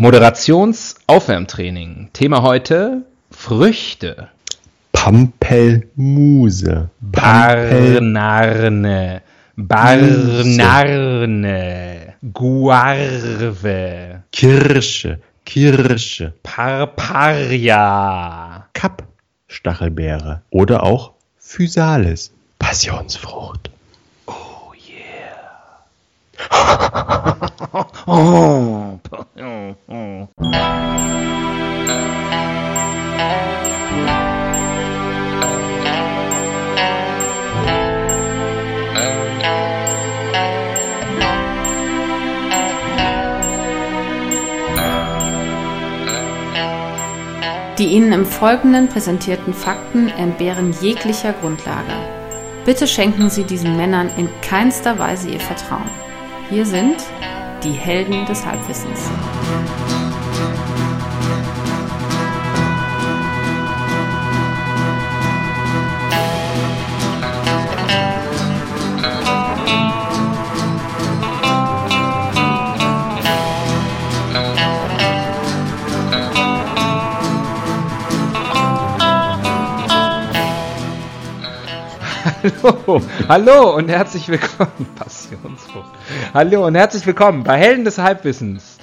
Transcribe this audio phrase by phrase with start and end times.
[0.00, 2.08] Moderationsaufwärmtraining.
[2.14, 4.30] Thema heute Früchte.
[4.92, 6.88] Pampelmuse.
[7.02, 9.20] Barnarne.
[9.56, 10.94] Barnarne.
[12.32, 14.22] Guarve.
[14.32, 15.18] Kirsche.
[15.44, 16.32] Kirsche.
[16.42, 17.84] Parparia.
[18.72, 20.40] Kappstachelbeere.
[20.48, 22.32] Oder auch Physalis.
[22.58, 23.70] Passionsfrucht.
[24.26, 25.76] Oh yeah.
[25.76, 25.82] oh.
[26.29, 26.29] oh.
[47.80, 51.94] Die Ihnen im Folgenden präsentierten Fakten entbehren jeglicher Grundlage.
[52.66, 55.88] Bitte schenken Sie diesen Männern in keinster Weise Ihr Vertrauen.
[56.50, 56.96] Hier sind
[57.62, 59.08] die Helden des Halbwissens.
[82.62, 84.86] Hallo, hallo und herzlich willkommen.
[84.96, 85.90] Passionsfrucht.
[86.34, 88.78] Hallo und herzlich willkommen bei Helden des Halbwissens.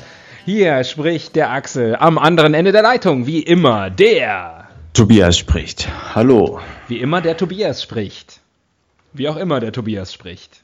[0.46, 4.68] Hier spricht der Axel am anderen Ende der Leitung, wie immer der.
[4.94, 5.90] Tobias spricht.
[6.16, 6.60] Hallo.
[6.88, 8.40] Wie immer der Tobias spricht.
[9.14, 10.62] Wie auch immer der Tobias spricht.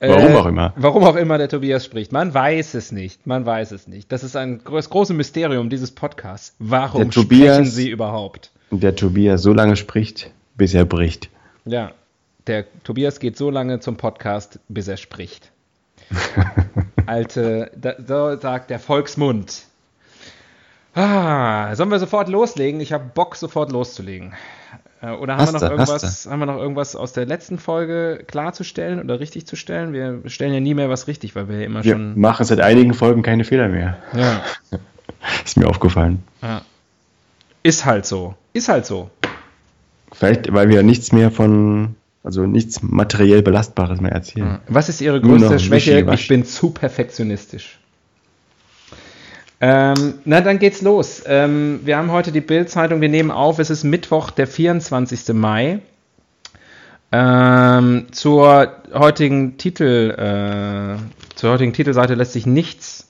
[0.00, 0.72] Warum äh, auch immer.
[0.76, 2.12] Warum auch immer der Tobias spricht.
[2.12, 3.26] Man weiß es nicht.
[3.26, 4.10] Man weiß es nicht.
[4.10, 6.54] Das ist ein das große Mysterium dieses Podcasts.
[6.58, 8.50] Warum Tobias, sprechen Sie überhaupt?
[8.70, 11.30] Der Tobias so lange spricht, bis er bricht.
[11.64, 11.92] Ja,
[12.46, 15.50] der Tobias geht so lange zum Podcast, bis er spricht.
[17.06, 19.64] Alte, da, so sagt der Volksmund.
[20.94, 22.80] Ah, sollen wir sofort loslegen?
[22.80, 24.34] Ich habe Bock, sofort loszulegen.
[25.02, 29.00] Äh, oder haben wir, noch irgendwas, haben wir noch irgendwas aus der letzten Folge klarzustellen
[29.00, 29.92] oder richtig zu stellen?
[29.92, 32.14] Wir stellen ja nie mehr was richtig, weil wir ja immer wir schon.
[32.14, 33.98] Wir machen seit einigen Folgen keine Fehler mehr.
[34.12, 34.42] Ja.
[35.44, 36.22] Ist mir aufgefallen.
[36.42, 36.62] Ja.
[37.62, 38.34] Ist halt so.
[38.52, 39.10] Ist halt so.
[40.12, 44.58] Vielleicht, weil wir nichts mehr von also nichts materiell Belastbares mehr erzählen.
[44.66, 46.04] Was ist Ihre größte Schwäche?
[46.12, 47.78] Ich bin zu perfektionistisch.
[49.60, 51.22] Ähm, na, dann geht's los.
[51.26, 55.34] Ähm, wir haben heute die Bild-Zeitung, wir nehmen auf, es ist Mittwoch, der 24.
[55.34, 55.80] Mai.
[57.12, 63.08] Ähm, zur heutigen Titel, äh, zur heutigen Titelseite lässt sich nichts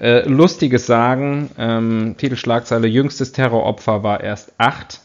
[0.00, 1.50] äh, Lustiges sagen.
[1.58, 5.00] Ähm, Titelschlagzeile: Jüngstes Terroropfer war erst acht.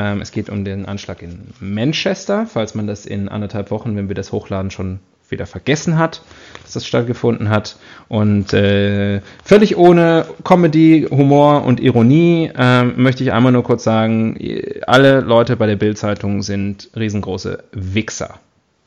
[0.00, 4.08] Ähm, es geht um den Anschlag in Manchester, falls man das in anderthalb Wochen, wenn
[4.08, 6.22] wir das hochladen, schon wieder vergessen hat,
[6.62, 7.76] dass das stattgefunden hat.
[8.08, 14.38] Und äh, völlig ohne Comedy, Humor und Ironie äh, möchte ich einmal nur kurz sagen,
[14.86, 18.40] alle Leute bei der Bild-Zeitung sind riesengroße Wichser.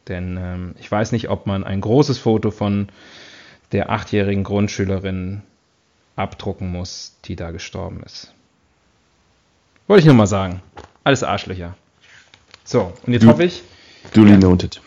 [0.07, 2.89] Denn ähm, ich weiß nicht, ob man ein großes Foto von
[3.71, 5.43] der achtjährigen Grundschülerin
[6.15, 8.33] abdrucken muss, die da gestorben ist.
[9.87, 10.61] Wollte ich nur mal sagen.
[11.03, 11.75] Alles Arschlöcher.
[12.63, 13.63] So, und jetzt du, hoffe ich.
[14.13, 14.81] Duly noted.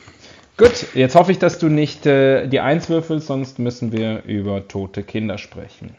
[0.57, 4.67] Gut, jetzt hoffe ich, dass du nicht äh, die Eins würfelst, sonst müssen wir über
[4.67, 5.95] tote Kinder sprechen.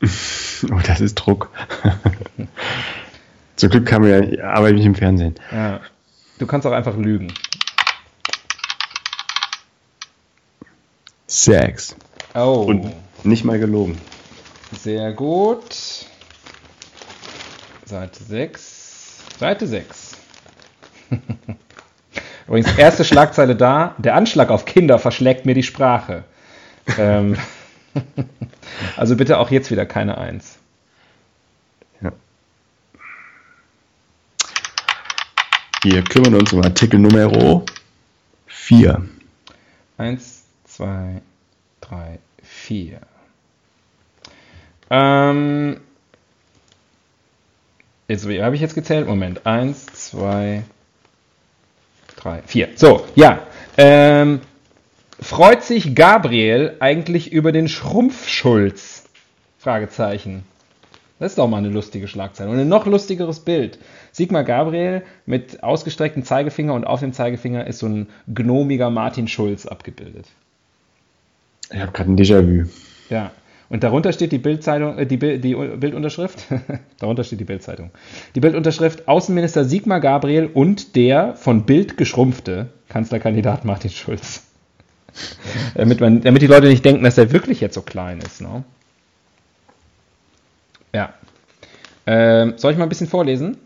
[0.02, 1.50] oh, das ist Druck.
[3.56, 5.34] Zum Glück kann wir ja, arbeite ich nicht im Fernsehen.
[5.52, 5.80] Ja.
[6.38, 7.32] Du kannst auch einfach lügen.
[11.26, 11.94] Sex.
[12.34, 12.64] Oh.
[12.66, 12.92] Und
[13.24, 13.98] nicht mal gelogen.
[14.72, 16.06] Sehr gut.
[17.84, 18.79] Seite 6.
[19.40, 20.18] Seite 6.
[22.46, 23.94] Übrigens, erste Schlagzeile da.
[23.96, 26.24] Der Anschlag auf Kinder verschlägt mir die Sprache.
[26.98, 27.38] Ähm,
[28.98, 30.58] also bitte auch jetzt wieder keine Eins.
[32.02, 32.12] Ja.
[35.84, 37.64] Wir kümmern uns um Artikel Nummer
[38.46, 39.08] 4.
[39.96, 41.22] 1, 2,
[41.80, 43.00] 3, 4.
[44.90, 45.80] Ähm,
[48.10, 49.06] Jetzt, habe ich jetzt gezählt?
[49.06, 49.46] Moment.
[49.46, 50.64] Eins, zwei,
[52.16, 52.70] drei, vier.
[52.74, 53.38] So, ja.
[53.76, 54.40] Ähm,
[55.20, 59.04] freut sich Gabriel eigentlich über den Schrumpfschulz?
[59.60, 60.42] Fragezeichen.
[61.20, 62.50] Das ist doch mal eine lustige Schlagzeile.
[62.50, 63.78] Und ein noch lustigeres Bild.
[64.10, 69.66] Sigmar Gabriel mit ausgestrecktem Zeigefinger und auf dem Zeigefinger ist so ein gnomiger Martin Schulz
[69.66, 70.26] abgebildet.
[71.72, 72.68] Ich habe gerade ein Déjà-vu.
[73.08, 73.30] Ja.
[73.70, 76.46] Und darunter steht die Bildzeitung, äh, die, Bild, die Bildunterschrift.
[76.98, 77.90] darunter steht die Bildzeitung.
[78.34, 84.42] Die Bildunterschrift Außenminister Sigmar Gabriel und der von Bild geschrumpfte Kanzlerkandidat Martin Schulz.
[85.74, 88.40] damit, man, damit die Leute nicht denken, dass er wirklich jetzt so klein ist.
[88.40, 88.64] Ne?
[90.92, 91.14] Ja.
[92.06, 93.56] Ähm, soll ich mal ein bisschen vorlesen?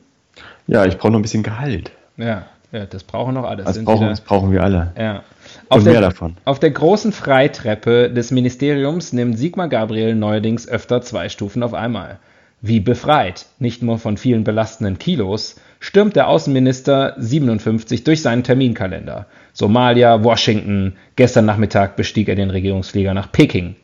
[0.66, 1.92] Ja, ich brauche noch ein bisschen Gehalt.
[2.18, 3.64] Ja, ja das brauchen noch alle.
[3.64, 4.92] Das, brauchen, das brauchen wir alle.
[4.98, 5.22] Ja.
[5.68, 6.36] Und Auf mehr der, davon.
[6.44, 12.18] auf der großen Freitreppe des Ministeriums nimmt Sigmar Gabriel neuerdings öfter zwei Stufen auf einmal.
[12.60, 19.26] Wie befreit, nicht nur von vielen belastenden Kilos, stürmt der Außenminister 57 durch seinen Terminkalender.
[19.52, 23.76] Somalia, Washington, gestern Nachmittag bestieg er den Regierungsflieger nach Peking.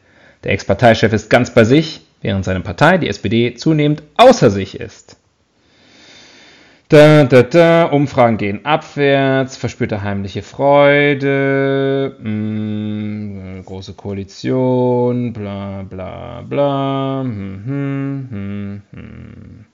[0.44, 5.19] Der Ex-Parteichef ist ganz bei sich, während seine Partei, die SPD, zunehmend außer sich ist.
[6.90, 17.20] Da, da, da, Umfragen gehen abwärts, verspürte heimliche Freude, mh, große Koalition, bla bla bla.
[17.22, 19.64] Hm, hm, hm, hm.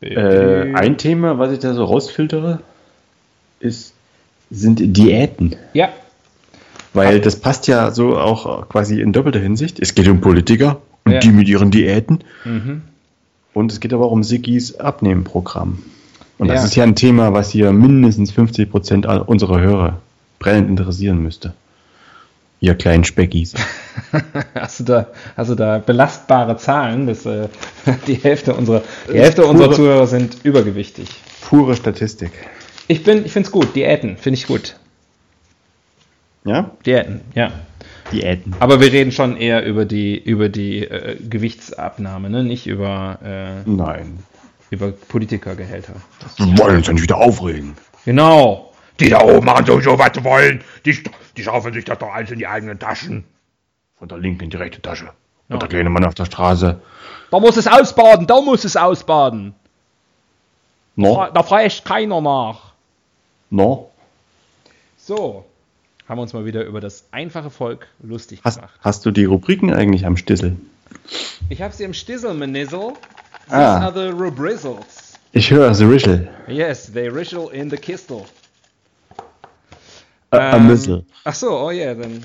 [0.00, 2.60] Äh, ein Thema, was ich da so rausfiltere,
[3.60, 3.92] ist,
[4.50, 5.54] sind Diäten.
[5.74, 5.90] ja,
[6.94, 9.80] Weil das passt ja so auch quasi in doppelter Hinsicht.
[9.80, 11.18] Es geht um Politiker und Ja.
[11.18, 12.24] die mit ihren Diäten.
[12.46, 12.80] mhm.
[13.52, 15.82] Und es geht aber auch um Siggis Abnehmprogramm.
[16.38, 16.64] Und das Ja.
[16.66, 20.00] ist ja ein Thema, was hier mindestens 50 Prozent unserer Hörer
[20.38, 21.54] brennend interessieren müsste.
[22.60, 23.54] Ihr kleinen Speckis.
[24.54, 25.06] Hast du da,
[25.36, 27.06] hast du da belastbare Zahlen?
[27.06, 27.48] Das, äh,
[28.06, 31.08] die Hälfte unserer, die Hälfte unserer pure- Zuhörer sind übergewichtig.
[31.42, 32.30] Pure Statistik.
[32.88, 33.74] Ich bin, ich find's gut.
[33.76, 34.76] Diäten, finde ich gut.
[36.44, 36.70] Ja?
[36.86, 37.50] Diäten, ja.
[38.12, 38.54] Diäten.
[38.60, 42.44] Aber wir reden schon eher über die, über die äh, Gewichtsabnahme, ne?
[42.44, 44.20] nicht über, äh, Nein.
[44.70, 45.94] Über Politikergehälter.
[46.36, 47.76] Wir wollen uns ja nicht wieder aufregen.
[48.04, 48.72] Genau.
[49.00, 50.64] Die da oben machen sowieso, was sie wollen.
[50.84, 51.02] Die,
[51.36, 53.24] die schaufeln sich das doch alles in die eigenen Taschen.
[53.98, 55.10] Von der linken in die rechte Tasche.
[55.48, 56.80] Und der kleine Mann auf der Straße.
[57.30, 59.54] Da muss es ausbaden, da muss es ausbaden.
[60.96, 61.28] No?
[61.32, 62.72] Da fragt keiner nach.
[63.50, 63.90] No?
[64.96, 65.44] So,
[66.08, 68.74] haben wir uns mal wieder über das einfache Volk lustig Hast, gemacht.
[68.80, 70.56] hast du die Rubriken eigentlich am Stissel?
[71.48, 72.94] Ich habe sie im Stissel, Manizzle.
[73.46, 73.86] These Ah.
[73.86, 75.14] are the rubrizzles.
[75.32, 76.28] Ich höre The Rischel.
[76.48, 78.26] Yes, they ritual in the kistel.
[80.30, 81.04] A, a Ähm, Missile.
[81.24, 82.24] Ach so, oh yeah, then,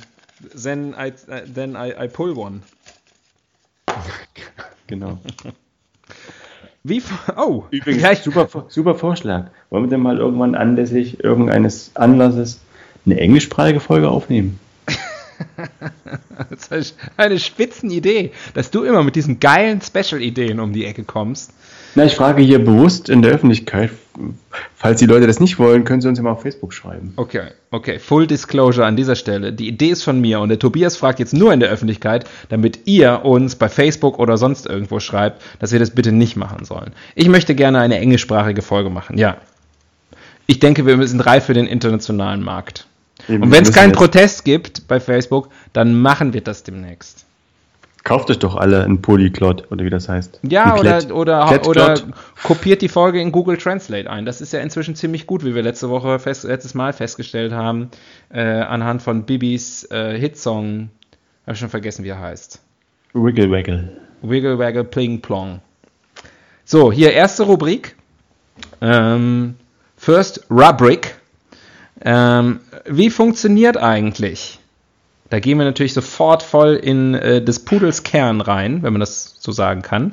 [0.56, 1.12] then, I,
[1.46, 2.62] then I, I pull one.
[4.88, 5.20] Genau.
[6.84, 7.02] Wie,
[7.38, 9.46] oh, Übrigens, ja, ich, super, super Vorschlag.
[9.70, 12.60] Wollen wir denn mal irgendwann anlässlich irgendeines Anlasses
[13.06, 14.60] eine englischsprachige Folge aufnehmen?
[16.50, 21.52] das ist eine Spitzenidee, dass du immer mit diesen geilen Special-Ideen um die Ecke kommst.
[21.94, 23.92] Na, ich frage hier bewusst in der Öffentlichkeit.
[24.76, 27.14] Falls die Leute das nicht wollen, können sie uns ja mal auf Facebook schreiben.
[27.18, 29.52] Okay, okay, Full Disclosure an dieser Stelle.
[29.52, 32.82] Die Idee ist von mir und der Tobias fragt jetzt nur in der Öffentlichkeit, damit
[32.86, 36.92] ihr uns bei Facebook oder sonst irgendwo schreibt, dass wir das bitte nicht machen sollen.
[37.16, 39.38] Ich möchte gerne eine englischsprachige Folge machen, ja.
[40.48, 42.88] Ich denke, wir sind reif für den internationalen Markt.
[43.28, 47.26] Eben, Und wenn es keinen Protest gibt bei Facebook, dann machen wir das demnächst.
[48.04, 50.40] Kauft euch doch alle ein Polyglot oder wie das heißt.
[50.42, 52.00] Ja, oder, oder, oder
[52.42, 54.26] kopiert die Folge in Google Translate ein.
[54.26, 57.92] Das ist ja inzwischen ziemlich gut, wie wir letzte Woche fest, letztes Mal festgestellt haben,
[58.34, 60.90] äh, anhand von Bibis äh, Hitsong.
[61.46, 62.60] Habe schon vergessen, wie er heißt.
[63.14, 63.98] Wiggle Waggle.
[64.24, 65.60] Wiggle Waggle Pling Plong.
[66.66, 67.96] So, hier erste Rubrik.
[68.82, 69.56] Ähm,
[69.96, 71.21] first Rubric.
[72.04, 74.60] Ähm, wie funktioniert eigentlich?
[75.30, 79.38] Da gehen wir natürlich sofort voll in äh, des Pudels Kern rein, wenn man das
[79.40, 80.12] so sagen kann.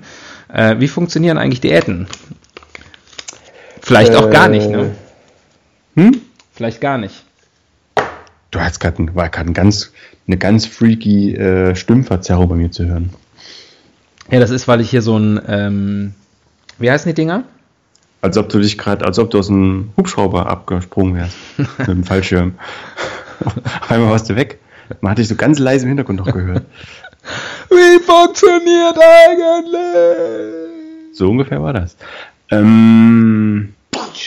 [0.52, 2.06] Äh, wie funktionieren eigentlich Diäten?
[3.82, 4.94] Vielleicht auch gar nicht, ne?
[5.96, 6.20] Hm?
[6.52, 7.24] Vielleicht gar nicht.
[8.50, 9.92] Du hast gerade ein ganz,
[10.26, 13.10] eine ganz freaky äh, Stimmverzerrung bei mir zu hören.
[14.30, 16.14] Ja, das ist, weil ich hier so ein, ähm,
[16.78, 17.44] wie heißen die Dinger?
[18.20, 21.36] Als ob du dich gerade, als ob du aus einem Hubschrauber abgesprungen wärst.
[21.78, 22.54] mit dem Fallschirm.
[23.88, 24.58] Einmal warst du weg.
[25.00, 26.64] Man hat dich so ganz leise im Hintergrund noch gehört.
[27.70, 29.96] Wie funktioniert eigentlich?
[31.12, 31.96] So ungefähr war das.
[32.50, 33.74] Ähm,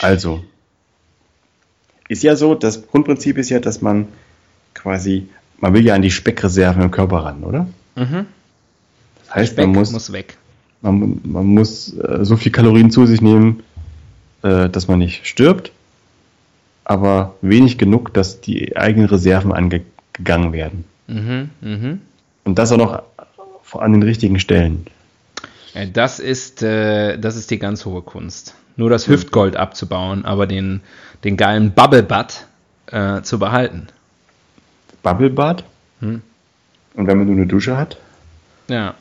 [0.02, 0.44] also,
[2.08, 4.08] ist ja so, das Grundprinzip ist ja, dass man
[4.74, 5.30] quasi,
[5.60, 7.68] man will ja an die Speckreserven im Körper ran, oder?
[7.96, 8.26] Mhm.
[9.20, 10.38] Das heißt, Speck man muss, muss weg.
[10.82, 13.64] man, man muss äh, so viel Kalorien zu sich nehmen,
[14.44, 15.72] äh, dass man nicht stirbt,
[16.84, 20.86] aber wenig genug, dass die eigenen Reserven angegangen werden.
[21.08, 22.02] Mhm, mhm.
[22.44, 23.04] Und das auch noch
[23.80, 24.86] an den richtigen Stellen.
[25.74, 28.56] Ja, das ist, äh, das ist die ganz hohe Kunst.
[28.76, 30.82] Nur das Hüftgold abzubauen, aber den,
[31.24, 32.46] den geilen Bubble Butt
[32.88, 33.88] äh, zu behalten.
[35.04, 35.64] Bubblebad.
[36.00, 36.22] Hm.
[36.96, 37.98] Und wenn man nur eine Dusche hat?
[38.68, 38.96] Ja.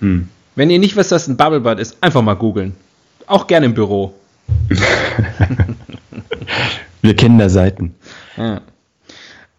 [0.00, 0.28] Hm.
[0.56, 2.74] Wenn ihr nicht wisst, was ein Bubble Butt ist, einfach mal googeln.
[3.26, 4.14] Auch gerne im Büro.
[7.02, 7.94] Wir kennen da Seiten.
[8.36, 8.60] Ja.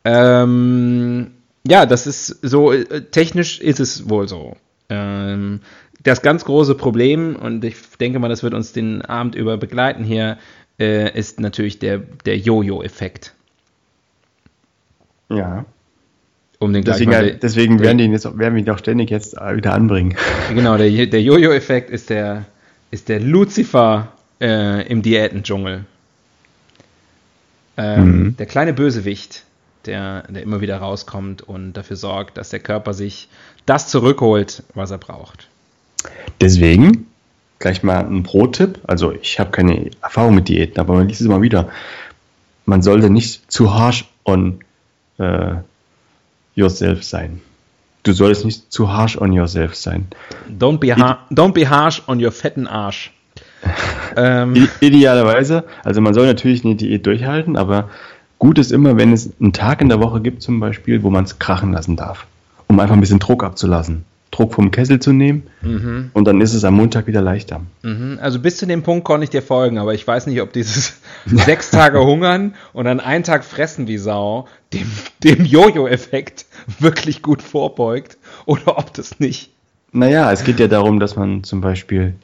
[0.04, 1.32] Ähm,
[1.68, 4.56] ja, das ist so, äh, technisch ist es wohl so.
[4.90, 5.62] Ähm,
[6.04, 10.04] das ganz große Problem, und ich denke mal, das wird uns den Abend über begleiten
[10.04, 10.38] hier,
[10.80, 13.34] äh, ist natürlich der, der Jojo-Effekt.
[15.30, 15.66] Ja.
[16.60, 19.56] Um den Deswegen, mal- deswegen werden, die jetzt, werden wir ihn auch ständig jetzt äh,
[19.58, 20.16] wieder anbringen.
[20.54, 22.46] Genau, der, der Jojo-Effekt ist der,
[22.92, 25.86] ist der Lucifer äh, im Diätendschungel.
[27.78, 28.38] Ähm, Mhm.
[28.38, 29.44] Der kleine Bösewicht,
[29.86, 33.28] der, der immer wieder rauskommt und dafür sorgt, dass der Körper sich
[33.66, 35.48] das zurückholt, was er braucht.
[36.42, 37.08] Deswegen
[37.60, 38.80] gleich mal ein Pro-Tipp.
[38.88, 41.70] Also ich habe keine Erfahrung mit Diäten, aber man liest es immer wieder.
[42.66, 44.60] Man sollte nicht zu harsh on
[45.18, 45.56] äh,
[46.56, 47.42] yourself sein.
[48.04, 50.08] Du solltest nicht zu harsh on yourself sein.
[50.48, 53.12] Don't be, har don't be harsh on your fetten Arsch.
[54.18, 57.90] ähm, idealerweise, also man soll natürlich eine Diät durchhalten, aber
[58.40, 61.24] gut ist immer, wenn es einen Tag in der Woche gibt zum Beispiel, wo man
[61.24, 62.26] es krachen lassen darf,
[62.68, 64.06] um einfach ein bisschen Druck abzulassen.
[64.32, 65.44] Druck vom Kessel zu nehmen
[66.14, 67.62] und dann ist es am Montag wieder leichter.
[67.84, 70.52] Mhm, Also bis zu dem Punkt konnte ich dir folgen, aber ich weiß nicht, ob
[70.52, 74.92] dieses sechs Tage hungern und dann einen Tag fressen wie Sau dem,
[75.24, 76.48] dem Jojo-Effekt
[76.80, 79.52] wirklich gut vorbeugt oder ob das nicht.
[79.94, 82.16] Naja, es geht ja darum, dass man zum Beispiel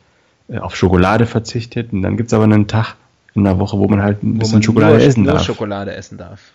[0.60, 2.96] auf Schokolade verzichtet und dann gibt es aber einen Tag
[3.34, 5.44] in der Woche, wo man halt ein Wo bisschen Schokolade nur, essen nur darf.
[5.44, 6.52] Schokolade essen darf.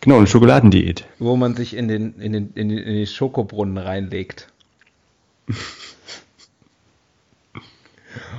[0.00, 1.06] Genau, eine Schokoladendiät.
[1.18, 4.48] Wo man sich in den, in den, in den, in die Schokobrunnen reinlegt.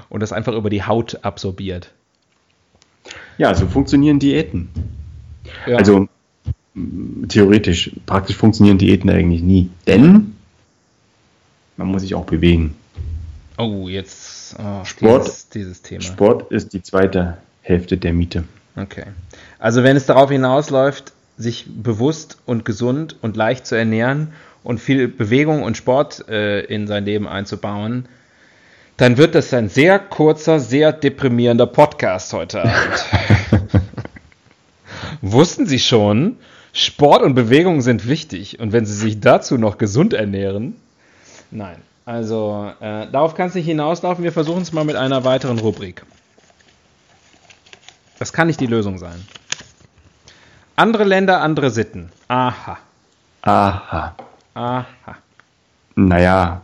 [0.09, 1.91] Und das einfach über die Haut absorbiert.
[3.37, 4.69] Ja, so funktionieren Diäten.
[5.65, 5.77] Ja.
[5.77, 6.07] Also
[7.29, 9.69] theoretisch, praktisch funktionieren Diäten eigentlich nie.
[9.87, 10.35] Denn
[11.77, 12.75] man muss sich auch bewegen.
[13.57, 16.01] Oh, jetzt oh, Sport- dieses, dieses Thema.
[16.01, 18.43] Sport ist die zweite Hälfte der Miete.
[18.75, 19.05] Okay.
[19.59, 24.33] Also wenn es darauf hinausläuft, sich bewusst und gesund und leicht zu ernähren
[24.63, 28.07] und viel Bewegung und Sport äh, in sein Leben einzubauen,
[28.97, 33.05] dann wird das ein sehr kurzer, sehr deprimierender Podcast heute Abend.
[35.21, 36.37] Wussten Sie schon,
[36.73, 40.75] Sport und Bewegung sind wichtig und wenn Sie sich dazu noch gesund ernähren?
[41.49, 41.77] Nein.
[42.05, 44.23] Also äh, darauf kann es nicht hinauslaufen.
[44.23, 46.03] Wir versuchen es mal mit einer weiteren Rubrik.
[48.19, 49.25] Das kann nicht die Lösung sein.
[50.75, 52.09] Andere Länder, andere Sitten.
[52.27, 52.77] Aha.
[53.41, 54.15] Aha.
[54.53, 54.85] Aha.
[55.95, 56.61] Naja.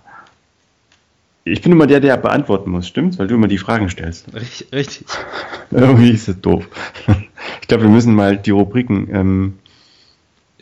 [1.43, 3.17] Ich bin immer der, der beantworten muss, stimmt's?
[3.17, 4.33] Weil du immer die Fragen stellst.
[4.33, 4.71] Richtig.
[4.73, 5.07] richtig.
[5.71, 6.67] Irgendwie ist das doof.
[7.61, 9.07] Ich glaube, wir müssen mal die Rubriken.
[9.13, 9.59] Ähm,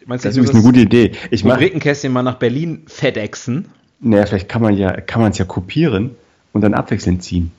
[0.06, 1.12] Meinst du, das ist eine gute Idee.
[1.32, 1.44] Ich.
[1.44, 3.68] Rubrikenkästchen mal nach Berlin FedExen?
[4.00, 6.16] Naja, vielleicht kann man ja, kann man es ja kopieren
[6.54, 7.52] und dann abwechselnd ziehen.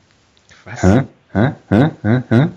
[0.65, 0.83] Was?
[0.83, 1.03] Hä?
[1.33, 1.53] Hä?
[1.71, 1.91] Hä?
[2.03, 2.23] Hä?
[2.29, 2.49] Hä?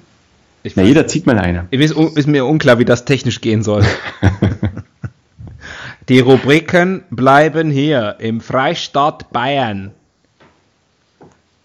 [0.63, 1.67] Ich Na, jeder zieht mal eine.
[1.71, 3.83] Ist, ist mir unklar, wie das technisch gehen soll.
[6.09, 9.91] Die Rubriken bleiben hier im Freistaat Bayern.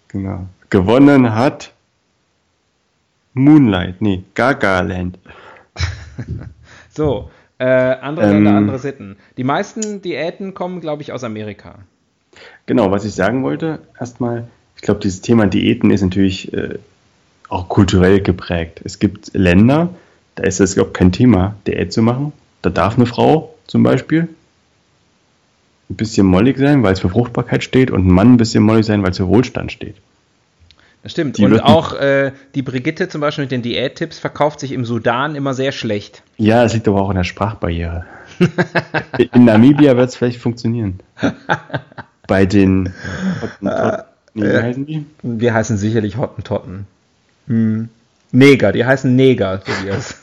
[0.07, 0.47] Genau.
[0.69, 1.73] Gewonnen hat
[3.33, 4.01] Moonlight.
[4.01, 5.19] Nee, Gagaland.
[6.89, 8.31] So, äh, andere Ähm.
[8.43, 9.17] Länder, andere Sitten.
[9.37, 11.75] Die meisten Diäten kommen, glaube ich, aus Amerika.
[12.65, 16.79] Genau, was ich sagen wollte, erstmal, ich glaube, dieses Thema Diäten ist natürlich äh,
[17.49, 18.81] auch kulturell geprägt.
[18.83, 19.89] Es gibt Länder,
[20.35, 22.33] da ist es überhaupt kein Thema, Diät zu machen.
[22.61, 24.27] Da darf eine Frau zum Beispiel
[25.89, 28.85] ein bisschen mollig sein, weil es für Fruchtbarkeit steht, und ein Mann ein bisschen mollig
[28.85, 29.95] sein, weil es für Wohlstand steht.
[31.03, 31.37] Das stimmt.
[31.37, 35.35] Die Und auch äh, die Brigitte zum Beispiel mit den Diättipps verkauft sich im Sudan
[35.35, 36.23] immer sehr schlecht.
[36.35, 38.05] Ja, es liegt aber auch in der Sprachbarriere.
[39.33, 40.99] In Namibia wird es vielleicht funktionieren.
[42.27, 42.93] Bei den
[43.41, 44.03] Hottentotten,
[44.33, 45.05] nee, wie heißen die?
[45.23, 46.85] Wir heißen sicherlich Hottentotten.
[47.47, 47.89] Hm.
[48.31, 50.19] Neger, die heißen Neger, Tobias.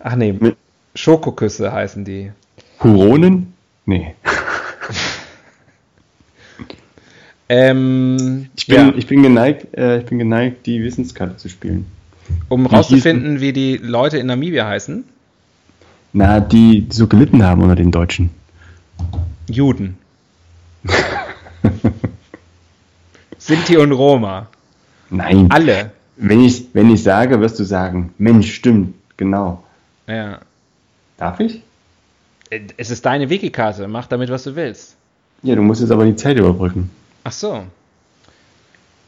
[0.00, 0.56] Ach nee, Mit-
[0.94, 2.32] Schokoküsse heißen die.
[2.82, 3.52] Huronen?
[3.84, 4.14] Nee.
[7.48, 11.86] Ähm, Ich bin, ja, ich bin geneigt, äh, ich bin geneigt, die Wissenskarte zu spielen.
[12.48, 15.04] um wie rauszufinden, wie die Leute in Namibia heißen.
[16.12, 18.30] Na, die, die so gelitten haben unter den Deutschen.
[19.48, 19.98] Juden.
[23.38, 24.48] Sinti und Roma.
[25.10, 25.50] Nein.
[25.50, 25.92] Alle.
[26.16, 29.62] Wenn ich, wenn ich sage, wirst du sagen, Mensch, stimmt, genau.
[30.06, 30.40] Ja.
[31.16, 31.62] Darf ich?
[32.76, 33.88] Es ist deine Wikikarte.
[33.88, 34.96] Mach damit, was du willst.
[35.42, 36.90] Ja, du musst jetzt aber die Zeit überbrücken.
[37.24, 37.64] Ach so.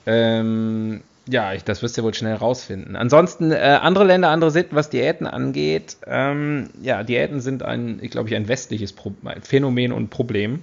[0.06, 2.96] Ähm, ja, ich, das wirst du ja wohl schnell rausfinden.
[2.96, 5.96] Ansonsten, äh, andere Länder, andere Sitten, was Diäten angeht.
[6.06, 10.62] Ähm, ja, Diäten sind ein, ich glaube ich, ein westliches Pro Phänomen und Problem.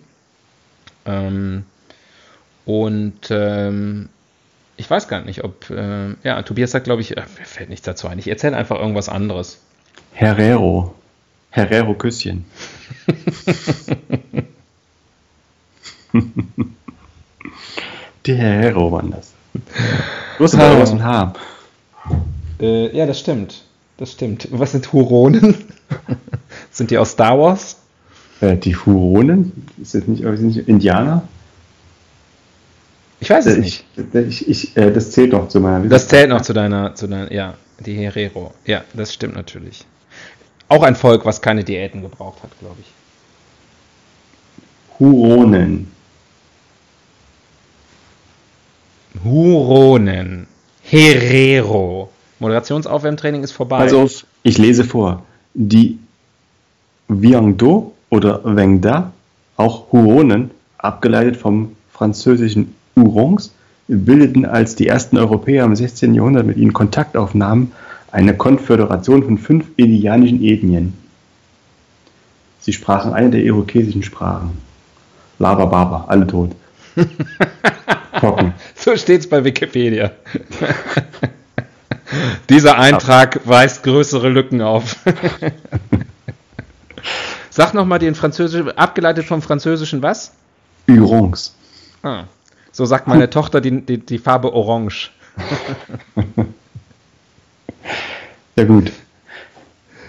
[1.06, 1.66] Ähm,
[2.66, 4.10] und ähm,
[4.78, 7.86] ich weiß gar nicht, ob, äh, ja, Tobias sagt, glaube ich, äh, mir fällt nichts
[7.86, 8.18] dazu ein.
[8.18, 9.62] Ich erzähle einfach irgendwas anderes.
[10.14, 10.96] Herrero.
[11.52, 12.46] Herrero Küsschen.
[18.26, 19.35] Die Hero waren das.
[20.38, 21.34] Du hast aber was mit H.
[22.60, 23.64] Äh, ja, das stimmt.
[23.98, 24.48] Das stimmt.
[24.52, 25.56] Was sind Huronen?
[26.72, 27.78] sind die aus Star Wars?
[28.42, 29.68] Äh, die Huronen?
[29.82, 31.24] Ist das nicht, sind nicht Indianer?
[33.22, 33.86] Ich weiß es Äh, nicht.
[33.96, 37.08] Ich, ich, ich, äh, das zählt noch zu meiner Das zählt noch zu deiner, zu
[37.08, 38.54] deiner, ja, die Herero.
[38.66, 39.86] Ja, das stimmt natürlich.
[40.68, 42.88] Auch ein Volk, was keine Diäten gebraucht hat, glaube ich.
[45.00, 45.92] Huronen.
[49.24, 50.48] Huronen.
[50.82, 52.10] Herero.
[52.40, 53.78] Moderationsaufwärmtraining ist vorbei.
[53.78, 54.10] Also,
[54.44, 55.24] ich lese vor.
[55.54, 56.00] Die
[57.08, 59.14] Viangdo oder Wengda,
[59.58, 63.54] auch Huronen, abgeleitet vom französischen Hurons,
[63.88, 66.14] bildeten als die ersten Europäer im 16.
[66.14, 67.72] Jahrhundert mit ihnen Kontakt aufnahmen,
[68.12, 70.94] eine Konföderation von fünf indianischen Ethnien.
[72.60, 74.58] Sie sprachen eine der irokesischen Sprachen.
[75.38, 76.52] Lava Baba, alle tot.
[78.20, 78.54] Trocken.
[78.76, 80.12] So steht's bei Wikipedia.
[82.50, 84.96] Dieser Eintrag weist größere Lücken auf.
[87.50, 90.34] Sag nochmal den französischen, abgeleitet vom französischen was?
[90.88, 91.56] Hurons.
[92.04, 92.26] Ah,
[92.72, 95.12] so sagt meine Tochter die, die, die Farbe Orange.
[98.56, 98.92] Ja gut.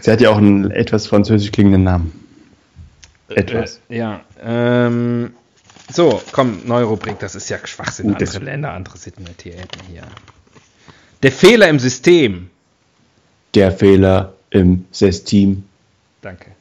[0.01, 2.13] Sie hat ja auch einen etwas französisch klingenden Namen.
[3.29, 3.81] Etwas.
[3.89, 4.21] Äh, ja.
[4.41, 5.33] Ähm,
[5.91, 8.09] so, komm, neue Rubrik, das ist ja Schwachsinn.
[8.09, 10.03] Gut, andere Länder, andere Sitten hier.
[11.23, 12.51] Der Fehler im System.
[13.55, 15.65] Der Fehler im System.
[16.21, 16.53] Danke.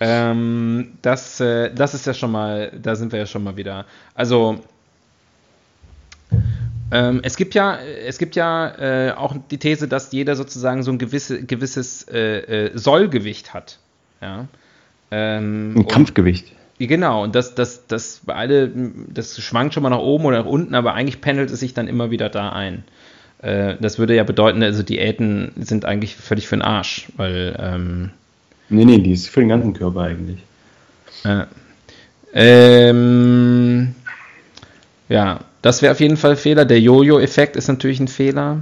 [0.00, 3.86] Ähm, das, äh, das ist ja schon mal, da sind wir ja schon mal wieder.
[4.14, 4.62] Also,
[6.90, 10.90] ähm, es gibt ja, es gibt ja äh, auch die These, dass jeder sozusagen so
[10.90, 13.78] ein gewisse, gewisses äh, äh, Sollgewicht hat.
[14.20, 14.46] Ja.
[15.10, 16.52] Ähm, Ein Kampfgewicht.
[16.78, 18.70] Genau, und das, das, das alle,
[19.08, 21.88] das schwankt schon mal nach oben oder nach unten, aber eigentlich pendelt es sich dann
[21.88, 22.84] immer wieder da ein.
[23.42, 28.10] Äh, das würde ja bedeuten, also Diäten sind eigentlich völlig für den Arsch, weil ähm,
[28.68, 30.40] Nee, nee, die ist für den ganzen Körper eigentlich.
[31.24, 31.44] äh,
[32.32, 33.94] ähm,
[35.08, 36.64] ja, das wäre auf jeden Fall ein Fehler.
[36.64, 38.60] Der Jojo-Effekt ist natürlich ein Fehler.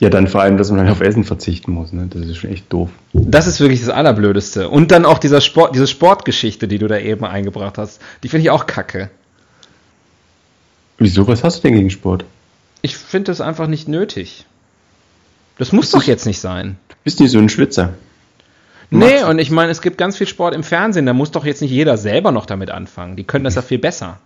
[0.00, 1.92] Ja, dann vor allem, dass man dann auf Essen verzichten muss.
[1.92, 2.08] Ne?
[2.10, 2.90] Das ist schon echt doof.
[3.12, 4.68] Das ist wirklich das Allerblödeste.
[4.68, 8.42] Und dann auch dieser Sport, diese Sportgeschichte, die du da eben eingebracht hast, die finde
[8.42, 9.10] ich auch kacke.
[10.98, 12.24] Wieso, was hast du denn gegen Sport?
[12.82, 14.46] Ich finde das einfach nicht nötig.
[15.58, 16.76] Das muss doch jetzt nicht sein.
[16.88, 17.94] Du bist nicht so ein Schwitzer.
[18.90, 21.44] Du Nee, und ich meine, es gibt ganz viel Sport im Fernsehen, da muss doch
[21.44, 23.16] jetzt nicht jeder selber noch damit anfangen.
[23.16, 24.18] Die können das ja viel besser.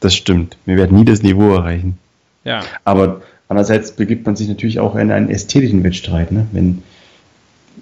[0.00, 0.56] Das stimmt.
[0.64, 1.98] Wir werden nie das Niveau erreichen.
[2.44, 2.62] Ja.
[2.84, 6.32] Aber andererseits begibt man sich natürlich auch in einen ästhetischen Wettstreit.
[6.32, 6.46] Ne?
[6.52, 6.82] Wenn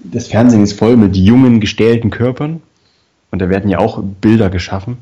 [0.03, 2.61] das Fernsehen ist voll mit jungen, gestählten Körpern
[3.31, 4.97] und da werden ja auch Bilder geschaffen,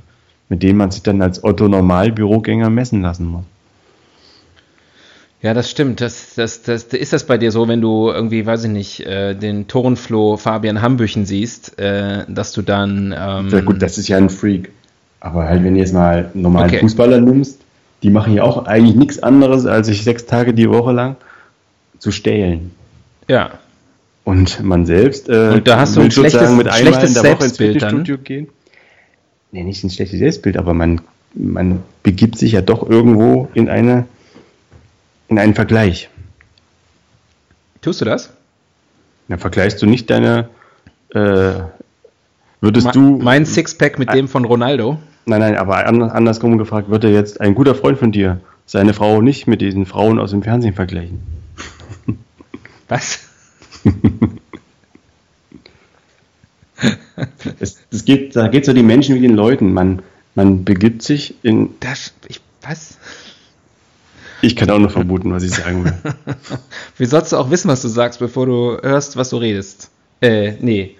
[0.49, 3.45] mit denen man sich dann als Otto-Normal-Bürogänger messen lassen muss.
[5.41, 6.01] Ja, das stimmt.
[6.01, 9.35] Das, das, das, ist das bei dir so, wenn du irgendwie, weiß ich nicht, äh,
[9.35, 13.15] den Turnfloh Fabian Hambüchen siehst, äh, dass du dann.
[13.17, 14.73] Ähm, Ja gut, das ist ja ein Freak.
[15.21, 16.81] Aber halt, wenn du jetzt mal einen normalen Okay.
[16.81, 17.61] Fußballer nimmst,
[18.03, 21.17] die machen ja auch eigentlich nichts anderes, als sich sechs Tage die Woche lang
[21.99, 22.73] zu stählen.
[23.29, 23.59] ja.
[24.25, 27.23] Und man selbst äh, Und da hast du ein schlechtes- mit einmal in schlechtes der
[27.23, 27.91] Woche ins Selbstbild dann?
[27.91, 28.49] Fitnessstudio gehen.
[29.53, 31.01] Nee, nicht ein schlechtes Selbstbild, aber man,
[31.33, 34.05] man begibt sich ja doch irgendwo in eine
[35.29, 36.09] in einen Vergleich.
[37.83, 38.31] Tust du das?
[39.29, 40.49] Da vergleichst du nicht deine
[41.15, 41.53] äh,
[42.61, 44.99] würdest Ma- du mein Sixpack mit dem von Ronaldo?
[45.27, 49.21] Nein, nein, aber an- andersrum gefragt, würde jetzt ein guter Freund von dir seine Frau
[49.23, 51.21] nicht mit diesen Frauen aus dem Fernsehen vergleichen?
[52.89, 53.21] Was?
[57.59, 59.73] Es, es geht, da geht es ja die Menschen wie den Leuten.
[59.73, 60.03] Man,
[60.35, 61.71] man begibt sich in.
[61.81, 62.99] Das, ich, was?
[64.43, 65.95] Ich kann auch nur vermuten, was ich sagen will.
[66.99, 69.91] Wie sollst du auch wissen, was du sagst, bevor du hörst, was du redest?
[70.21, 70.97] Äh, nee.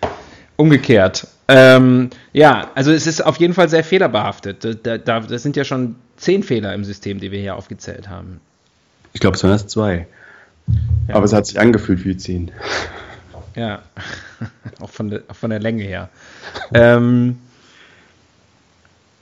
[0.57, 1.27] Umgekehrt.
[1.49, 4.65] Ähm, ja, also es ist auf jeden Fall sehr fehlerbehaftet.
[4.65, 8.09] Da, da, da- das sind ja schon zehn Fehler im System, die wir hier aufgezählt
[8.09, 8.41] haben.
[9.13, 10.07] Ich glaube, es waren erst zwei.
[11.09, 11.15] Ja.
[11.15, 12.51] Aber es hat sich angefühlt wie zehn.
[13.55, 13.83] Ja,
[14.81, 16.09] auch von der, auch von der Länge her.
[16.75, 17.39] ähm,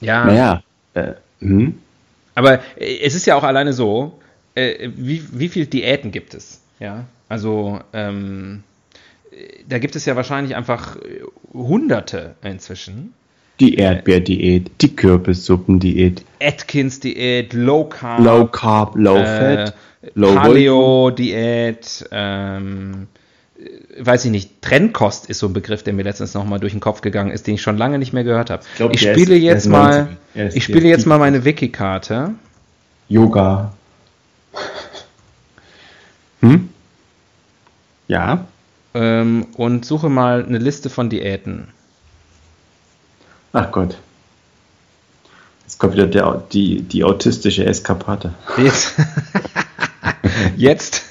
[0.01, 0.63] ja, Naja.
[0.95, 1.75] Äh, hm?
[2.35, 4.19] aber äh, es ist ja auch alleine so,
[4.55, 6.61] äh, wie, wie viel Diäten gibt es?
[6.81, 8.74] Ja, also ähm, äh,
[9.69, 13.15] da gibt es ja wahrscheinlich einfach äh, Hunderte inzwischen.
[13.61, 19.75] Die Erdbeerdiät, die Kürbissuppendiät, Atkins-Diät, Low Carb, Low Carb, Low äh, Fat,
[20.15, 20.35] Low.
[20.35, 23.07] Paleo-Diät, ähm,
[23.99, 27.01] weiß ich nicht, Trennkost ist so ein Begriff, der mir letztens nochmal durch den Kopf
[27.01, 28.63] gegangen ist, den ich schon lange nicht mehr gehört habe.
[28.73, 30.49] Ich, glaub, ich spiele ist- jetzt mal, 90.
[30.49, 32.35] Ist ich spiele jetzt mal meine Wiki-Karte.
[33.09, 33.73] Yoga.
[36.41, 36.69] Hm?
[38.09, 38.47] Ja?
[38.95, 41.69] Ähm, und suche mal eine Liste von Diäten.
[43.53, 43.99] Ach Gott.
[45.65, 48.35] Jetzt kommt wieder der, die, die autistische Eskapade.
[48.57, 48.95] Jetzt,
[50.57, 51.05] jetzt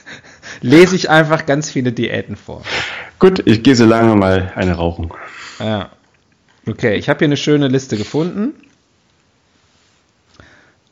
[0.62, 2.63] lese ich einfach ganz viele Diäten vor.
[3.19, 5.12] Gut, ich gehe so lange mal eine rauchen.
[5.60, 5.89] Ja.
[6.67, 8.54] Okay, ich habe hier eine schöne Liste gefunden.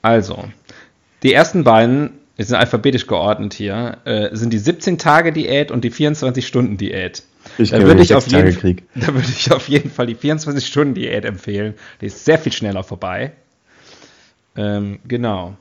[0.02, 0.46] Also,
[1.24, 7.22] die ersten beiden, wir sind alphabetisch geordnet hier, äh, sind die 17-Tage-Diät und die 24-Stunden-Diät.
[7.60, 8.84] Ich Da würde ich, auf jeden, Sechstagekrieg.
[8.96, 11.76] da würde ich auf jeden Fall die 24-Stunden-Diät empfehlen.
[12.02, 13.34] Die ist sehr viel schneller vorbei.
[14.56, 15.56] Ähm, genau.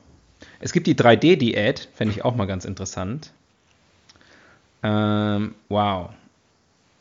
[0.59, 3.31] Es gibt die 3D-Diät, fände ich auch mal ganz interessant.
[4.81, 6.09] Ähm, wow.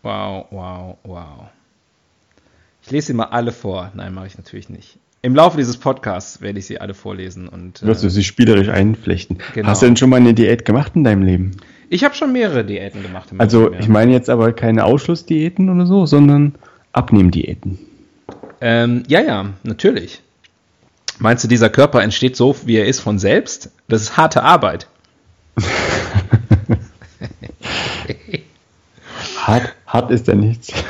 [0.02, 1.48] Wow, wow, wow.
[2.82, 3.92] Ich lese sie mal alle vor.
[3.94, 4.98] Nein, mache ich natürlich nicht.
[5.22, 7.48] Im Laufe dieses Podcasts werde ich sie alle vorlesen.
[7.48, 9.38] Und, Wirst du äh, sie spielerisch einflechten.
[9.54, 9.68] Genau.
[9.68, 11.56] Hast du denn schon mal eine Diät gemacht in deinem Leben?
[11.92, 13.30] ich habe schon mehrere Diäten gemacht.
[13.38, 13.80] Also, Leben, ja.
[13.80, 16.54] ich meine jetzt aber keine Ausschlussdiäten oder so, sondern
[16.92, 17.78] Abnehmdiäten.
[18.60, 20.22] Ähm, ja, ja, natürlich.
[21.18, 23.70] Meinst du, dieser Körper entsteht so, wie er ist, von selbst?
[23.88, 24.86] Das ist harte Arbeit.
[29.36, 30.72] Hart, hart ist ja nichts.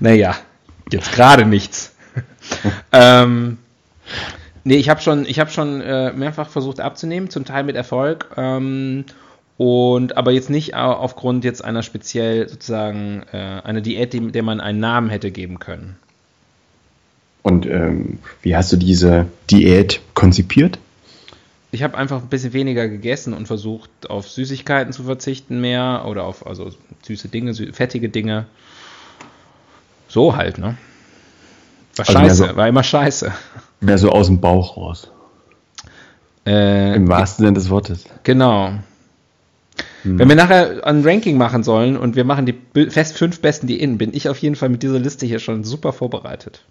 [0.00, 0.34] Naja,
[0.90, 1.89] jetzt gerade nichts.
[2.92, 3.58] ähm,
[4.64, 8.30] nee, ich habe schon, ich hab schon äh, mehrfach versucht abzunehmen, zum Teil mit Erfolg.
[8.36, 9.04] Ähm,
[9.56, 14.42] und aber jetzt nicht au- aufgrund jetzt einer speziell sozusagen äh, einer Diät, die, der
[14.42, 15.96] man einen Namen hätte geben können.
[17.42, 20.78] Und ähm, wie hast du diese Diät konzipiert?
[21.72, 26.24] Ich habe einfach ein bisschen weniger gegessen und versucht, auf Süßigkeiten zu verzichten mehr oder
[26.24, 26.70] auf also
[27.02, 28.46] süße Dinge, sü fettige Dinge.
[30.08, 30.76] So halt, ne?
[32.00, 33.32] War Also scheiße, so- war immer scheiße.
[33.80, 35.10] Mehr so aus dem Bauch raus.
[36.46, 38.04] Äh, Im wahrsten Sinne des Wortes.
[38.22, 38.72] Genau.
[40.02, 43.98] Wenn wir nachher ein Ranking machen sollen und wir machen die fest fünf besten Diäten,
[43.98, 46.62] bin ich auf jeden Fall mit dieser Liste hier schon super vorbereitet.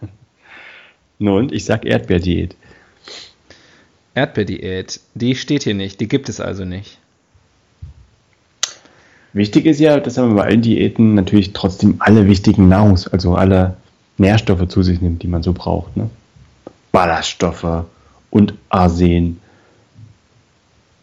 [1.18, 2.54] Nun, ich sag Erdbeerdiät.
[4.14, 6.98] Erdbeerdiät, die steht hier nicht, die gibt es also nicht.
[9.32, 13.76] Wichtig ist ja, dass man bei allen Diäten natürlich trotzdem alle wichtigen Nahrungs-, also alle
[14.16, 15.96] Nährstoffe zu sich nimmt, die man so braucht.
[15.96, 16.10] Ne?
[16.92, 17.84] Ballaststoffe
[18.30, 19.40] und Arsen.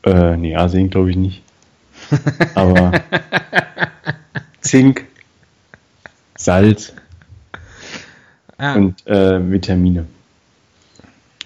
[0.04, 1.41] Äh, nee, Arsen glaube ich nicht.
[2.56, 2.91] Aber
[4.62, 5.06] Zink,
[6.36, 6.93] Salz
[8.58, 10.06] Ah, und äh, Vitamine.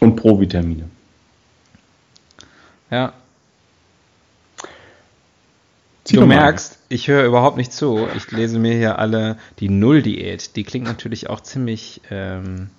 [0.01, 0.89] Und Provitamine.
[2.91, 3.13] ja.
[6.05, 8.07] Zieh Du merkst, ich höre überhaupt nicht zu.
[8.15, 10.55] Ich lese mir hier alle die Null-Diät.
[10.55, 11.99] Die klingt natürlich auch ziemlich.
[12.11, 12.69] Ähm.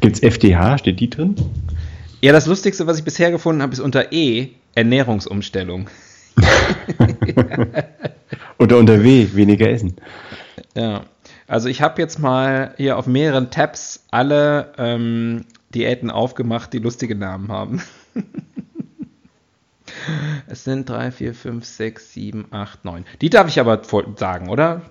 [0.00, 0.78] Gibt's FDH?
[0.78, 1.34] Steht die drin?
[2.20, 5.88] ja, das Lustigste, was ich bisher gefunden habe, ist unter E Ernährungsumstellung.
[8.58, 9.96] Oder unter W, weniger essen.
[10.74, 11.04] Ja,
[11.46, 15.44] also ich habe jetzt mal hier auf mehreren Tabs alle ähm,
[15.74, 17.82] Diäten aufgemacht, die lustige Namen haben.
[20.46, 23.04] es sind 3, 4, 5, 6, 7, 8, 9.
[23.20, 23.82] Die darf ich aber
[24.16, 24.82] sagen, oder?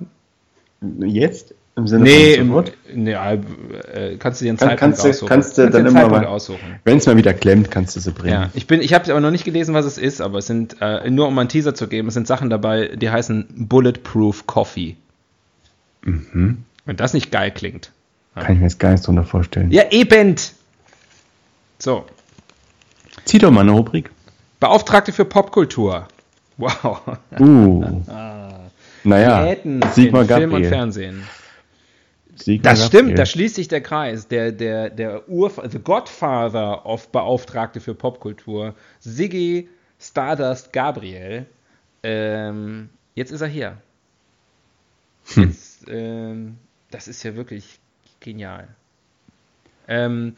[0.99, 1.53] Jetzt?
[1.75, 2.73] Im Sinne Nee, von im, sofort?
[2.93, 5.27] nee äh, kannst du dir einen Kann- Zeitpunkt kannst du- aussuchen.
[5.27, 6.79] kannst du dir dann immer mal- aussuchen.
[6.83, 8.33] Wenn es mal wieder klemmt, kannst du sie bringen.
[8.33, 10.77] Ja, ich bin, ich habe aber noch nicht gelesen, was es ist, aber es sind
[10.81, 14.97] äh, nur um einen Teaser zu geben, es sind Sachen dabei, die heißen Bulletproof Coffee.
[16.03, 16.63] Mhm.
[16.85, 17.91] Wenn das nicht geil klingt.
[18.35, 19.71] Kann ich mir jetzt gar nichts drunter vorstellen.
[19.71, 20.35] Ja, eben.
[21.79, 22.05] So,
[23.25, 24.11] Zieh doch mal eine Rubrik.
[24.63, 26.07] Beauftragte für Popkultur.
[26.55, 27.01] Wow.
[27.37, 28.01] Uh.
[29.03, 30.69] naja, Diäten Sigmar in Film und Gabriel.
[30.69, 31.23] Fernsehen.
[32.37, 33.01] Sigmar Das Gabriel.
[33.01, 34.29] stimmt, da schließt sich der Kreis.
[34.29, 39.67] Der, der, der Ur the Godfather of Beauftragte für Popkultur, Siggy
[39.99, 41.45] Stardust Gabriel.
[42.01, 43.77] Ähm, jetzt ist er hier.
[45.33, 45.43] Hm.
[45.43, 46.57] Jetzt, ähm,
[46.89, 47.79] das ist ja wirklich
[48.21, 48.69] genial.
[49.89, 50.35] Ähm,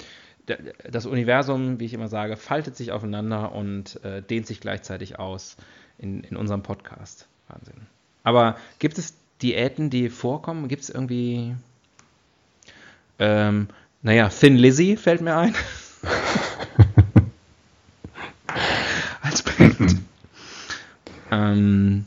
[0.89, 5.57] das Universum, wie ich immer sage, faltet sich aufeinander und äh, dehnt sich gleichzeitig aus
[5.97, 7.27] in, in unserem Podcast.
[7.47, 7.75] Wahnsinn.
[8.23, 10.67] Aber gibt es Diäten, die vorkommen?
[10.67, 11.55] Gibt es irgendwie.
[13.19, 13.67] Ähm,
[14.01, 15.53] naja, Thin Lizzy fällt mir ein.
[19.21, 19.97] Als Band.
[21.31, 22.05] ähm,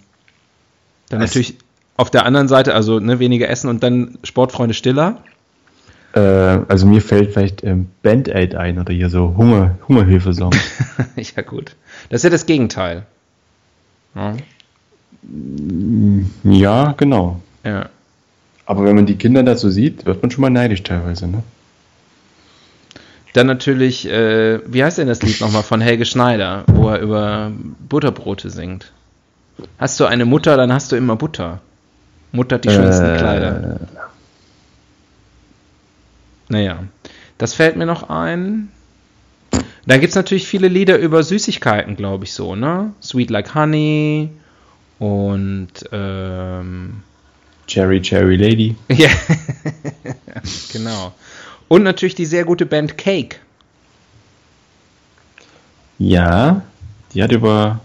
[1.09, 1.57] dann Es- natürlich
[1.97, 5.25] auf der anderen Seite, also ne, weniger essen und dann Sportfreunde stiller.
[6.15, 10.55] Äh, also mir fällt vielleicht ähm, Band-Aid ein oder hier so Hunger, Hungerhilfesong.
[11.17, 11.77] ja, gut.
[12.09, 13.05] Das ist ja das Gegenteil.
[14.15, 14.35] Ja.
[16.45, 17.41] Ja, genau.
[17.65, 17.89] Ja.
[18.65, 21.43] Aber wenn man die Kinder dazu sieht, wird man schon mal neidisch teilweise, ne?
[23.35, 27.53] Dann natürlich, äh, wie heißt denn das Lied nochmal von Helge Schneider, wo er über
[27.89, 28.93] Butterbrote singt?
[29.79, 31.61] Hast du eine Mutter, dann hast du immer Butter.
[32.33, 33.81] Mutter hat die schönsten Äh, Kleider.
[36.49, 36.85] Naja,
[37.37, 38.71] das fällt mir noch ein.
[39.87, 42.93] Dann gibt es natürlich viele Lieder über Süßigkeiten, glaube ich, so, ne?
[43.03, 44.31] Sweet Like Honey
[44.99, 47.03] und ähm,
[47.67, 48.77] Cherry Cherry Lady.
[48.89, 49.09] ja,
[50.73, 51.15] genau.
[51.69, 53.37] Und natürlich die sehr gute Band Cake.
[55.99, 56.63] Ja,
[57.13, 57.81] die hat über.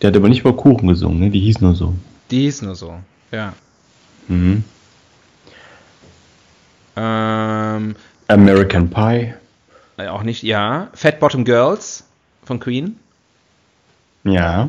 [0.00, 1.30] Die hat aber nicht über Kuchen gesungen, ne?
[1.30, 1.94] Die hieß nur so.
[2.30, 2.98] Die hieß nur so,
[3.32, 3.54] ja.
[4.28, 4.64] Mhm.
[6.96, 7.94] Ähm,
[8.28, 9.34] American Pie.
[9.98, 10.88] äh, auch nicht, ja.
[10.94, 12.04] Fat Bottom Girls
[12.44, 12.98] von Queen.
[14.24, 14.68] Ja.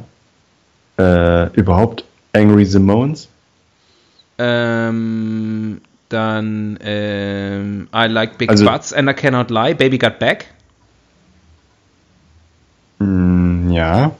[0.99, 3.29] Äh, überhaupt Angry Simones.
[4.39, 10.45] Ähm, dann ähm, I Like Big Also- Butts and I Cannot Lie, Baby Got Back.
[12.99, 14.11] Mm, ja.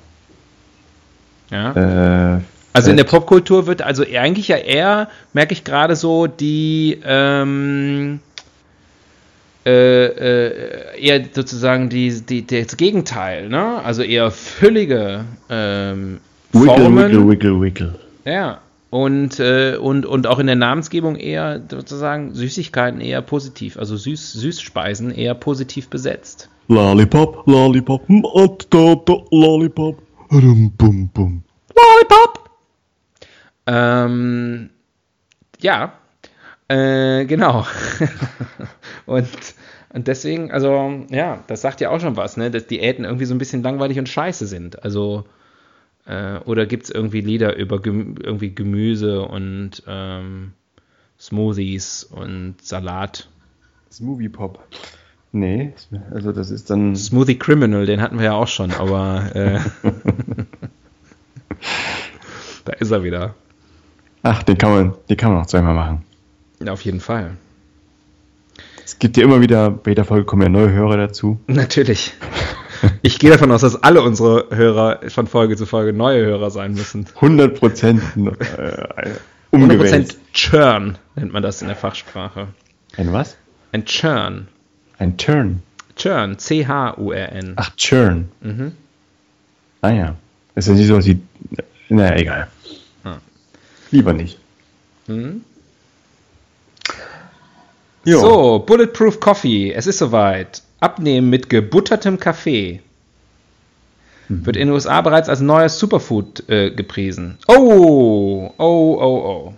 [1.49, 2.35] Ja.
[2.35, 2.41] Äh,
[2.73, 6.99] Also in der Fat- Popkultur wird also eigentlich ja eher, merke ich gerade so, die
[7.03, 8.19] ähm,
[9.65, 13.81] äh, äh, eher sozusagen die, die, das Gegenteil, ne?
[13.83, 16.19] Also eher füllige ähm,
[16.53, 16.97] Wiggle, Formen.
[17.05, 17.95] wiggle, wiggle, wiggle.
[18.25, 18.59] Ja.
[18.89, 24.31] Und, äh, und, und auch in der Namensgebung eher sozusagen Süßigkeiten eher positiv, also Süß,
[24.31, 26.47] Süßspeisen eher positiv besetzt.
[26.69, 28.57] Lollipop, Lollipop, mm, oh,
[29.31, 30.01] Lollipop.
[30.29, 31.43] Bum.
[31.75, 32.36] Lollipop!
[33.67, 34.69] Ähm,
[35.59, 35.93] ja,
[36.69, 37.65] äh, genau.
[39.05, 39.27] und,
[39.93, 43.35] und deswegen, also, ja, das sagt ja auch schon was, ne, dass Diäten irgendwie so
[43.35, 44.83] ein bisschen langweilig und scheiße sind.
[44.83, 45.25] Also,
[46.05, 50.53] äh, oder gibt es irgendwie Lieder über Gemü irgendwie Gemüse und ähm,
[51.19, 53.27] Smoothies und Salat?
[53.91, 54.65] Smoothie Pop.
[55.33, 55.73] Nee,
[56.11, 56.95] also das ist dann.
[56.95, 59.59] Smoothie Criminal, den hatten wir ja auch schon, aber äh,
[62.65, 63.35] da ist er wieder.
[64.23, 66.03] Ach, den kann man, den kann man noch zweimal machen.
[66.59, 67.37] Ja, auf jeden Fall.
[68.83, 71.39] Es gibt ja immer wieder, bei jeder Folge kommen ja neue Hörer dazu.
[71.47, 72.13] Natürlich.
[73.01, 76.73] Ich gehe davon aus, dass alle unsere Hörer von Folge zu Folge neue Hörer sein
[76.73, 77.05] müssen.
[77.15, 79.15] 100 Prozent äh,
[79.51, 80.11] umgewählt.
[80.11, 82.47] 100% Churn nennt man das in der Fachsprache.
[82.95, 83.37] Ein was?
[83.71, 84.47] Ein Churn.
[84.99, 85.63] Ein Turn.
[85.95, 86.37] Churn.
[86.37, 87.53] C-H-U-R-N.
[87.55, 88.29] Ach, Churn.
[88.41, 88.71] Mhm.
[89.81, 90.15] Ah ja.
[90.55, 91.19] Ist ja nicht so wie.
[91.89, 92.47] Naja, egal.
[93.91, 94.37] Lieber nicht.
[98.05, 98.19] Jo.
[98.19, 99.73] So, Bulletproof Coffee.
[99.73, 100.61] Es ist soweit.
[100.79, 102.81] Abnehmen mit gebuttertem Kaffee.
[104.29, 107.37] Wird in den USA bereits als neues Superfood äh, gepriesen.
[107.47, 109.53] Oh, oh, oh, oh.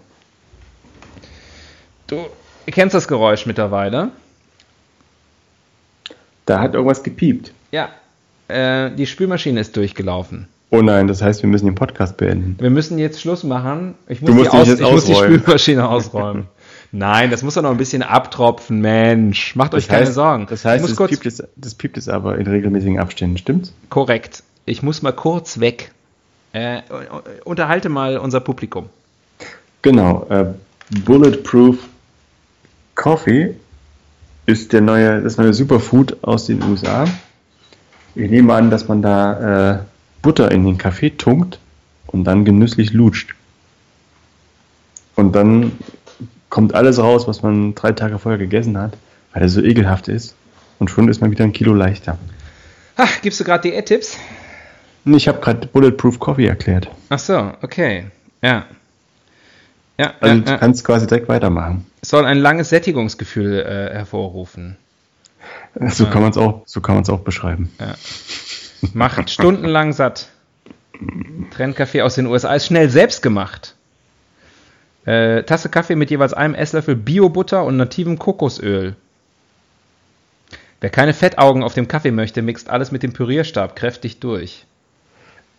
[2.07, 2.25] Du
[2.67, 4.11] kennst das Geräusch mittlerweile.
[6.45, 7.51] Da hat irgendwas gepiept.
[7.71, 7.89] Ja,
[8.47, 10.47] äh, die Spülmaschine ist durchgelaufen.
[10.71, 12.55] Oh nein, das heißt, wir müssen den Podcast beenden.
[12.59, 13.95] Wir müssen jetzt Schluss machen.
[14.07, 15.15] Ich muss, Du die, musst dich aus, jetzt ich muss die.
[15.15, 16.47] Spülmaschine ausräumen.
[16.91, 19.55] Nein, das muss doch noch ein bisschen abtropfen, Mensch.
[19.55, 20.47] Macht euch Das keine heißt, Sorgen.
[20.49, 23.73] Das heißt, das, kurz, piept es, das piept es aber in regelmäßigen Abständen, stimmt's?
[23.89, 24.43] korrekt.
[24.65, 25.91] Ich muss mal kurz weg.
[26.53, 26.81] Äh,
[27.45, 28.89] unterhalte mal unser Publikum.
[29.83, 30.25] Genau.
[30.29, 30.45] Äh,
[31.05, 31.77] Bulletproof
[32.95, 33.55] Coffee
[34.47, 37.05] ist der neue, das neue Superfood aus den USA.
[38.15, 39.79] Ich nehme an, dass man da äh,
[40.21, 41.59] Butter in den Kaffee tunkt
[42.07, 43.35] und dann genüsslich lutscht.
[45.15, 45.73] Und dann
[46.49, 48.93] kommt alles raus, was man drei Tage vorher gegessen hat,
[49.33, 50.35] weil er so ekelhaft ist.
[50.79, 52.17] Und schon ist man wieder ein Kilo leichter.
[52.97, 54.17] Ha, gibst du gerade Diät-Tipps?
[55.05, 56.89] Und Ich habe gerade Bulletproof Coffee erklärt.
[57.09, 58.05] Ach so, okay.
[58.41, 58.65] Ja.
[59.97, 60.57] Ja, Also ja, du ja.
[60.57, 61.85] kannst quasi direkt weitermachen.
[62.01, 64.77] Es soll ein langes Sättigungsgefühl äh, hervorrufen.
[65.89, 67.71] So kann man es auch, so kann man es auch beschreiben.
[68.93, 70.29] Macht stundenlang satt.
[71.51, 73.75] Trendkaffee aus den USA ist schnell selbst gemacht.
[75.05, 78.95] Äh, Tasse Kaffee mit jeweils einem Esslöffel Bio-Butter und nativem Kokosöl.
[80.81, 84.65] Wer keine Fettaugen auf dem Kaffee möchte, mixt alles mit dem Pürierstab kräftig durch.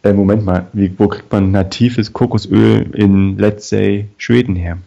[0.02, 4.78] Äh, Moment mal, wie, wo kriegt man natives Kokosöl in, let's say, Schweden her?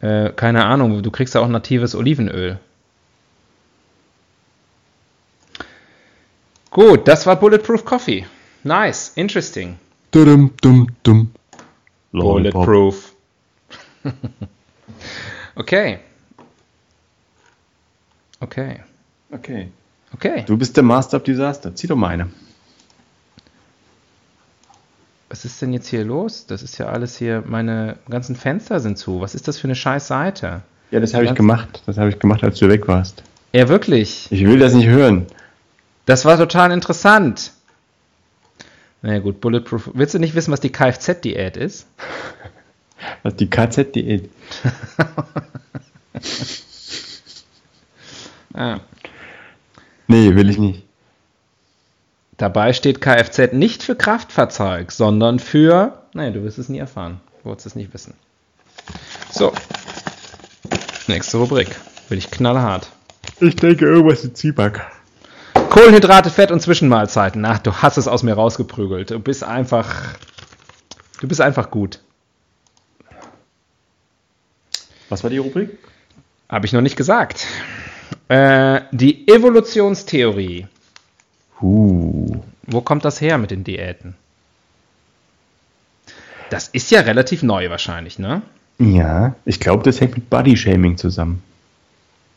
[0.00, 2.58] Äh, keine Ahnung, du kriegst ja auch natives Olivenöl.
[6.70, 8.26] Gut, das war Bulletproof Coffee.
[8.62, 9.78] Nice, interesting.
[10.10, 11.30] Dum, dum, dum.
[12.12, 13.14] Bulletproof.
[15.56, 15.98] okay.
[18.40, 18.80] Okay.
[19.30, 19.68] Okay.
[20.14, 20.44] Okay.
[20.46, 21.74] Du bist der Master of Disaster.
[21.74, 22.28] Zieh doch mal eine.
[25.28, 26.46] Was ist denn jetzt hier los?
[26.46, 29.20] Das ist ja alles hier, meine ganzen Fenster sind zu.
[29.20, 30.62] Was ist das für eine scheiß Seite?
[30.90, 31.82] Ja, das habe ich gemacht.
[31.84, 33.22] Das habe ich gemacht, als du weg warst.
[33.52, 34.28] Ja, wirklich.
[34.30, 35.26] Ich will das nicht hören.
[36.08, 37.52] Das war total interessant.
[39.02, 39.90] Naja gut, Bulletproof.
[39.92, 41.86] Willst du nicht wissen, was die Kfz-Diät ist?
[43.22, 44.30] Was die KZ-Diät.
[48.54, 48.80] Ah.
[50.08, 50.82] Nee, will ich nicht.
[52.38, 56.02] Dabei steht Kfz nicht für Kraftfahrzeug, sondern für.
[56.12, 57.20] Naja, du wirst es nie erfahren.
[57.44, 58.14] Du wirst es nicht wissen.
[59.30, 59.52] So.
[61.06, 61.68] Nächste Rubrik.
[62.08, 62.88] Will ich knallhart.
[63.38, 64.80] Ich denke irgendwas mit Zwieback.
[65.78, 67.44] Kohlenhydrate, Fett und Zwischenmahlzeiten.
[67.44, 69.12] Ach, du hast es aus mir rausgeprügelt.
[69.12, 70.16] Du bist einfach.
[71.20, 72.00] Du bist einfach gut.
[75.08, 75.78] Was war die Rubrik?
[76.48, 77.46] Habe ich noch nicht gesagt.
[78.26, 80.66] Äh, die Evolutionstheorie.
[81.62, 82.40] Uh.
[82.64, 84.16] Wo kommt das her mit den Diäten?
[86.50, 88.42] Das ist ja relativ neu wahrscheinlich, ne?
[88.80, 91.40] Ja, ich glaube, das hängt mit Bodyshaming zusammen.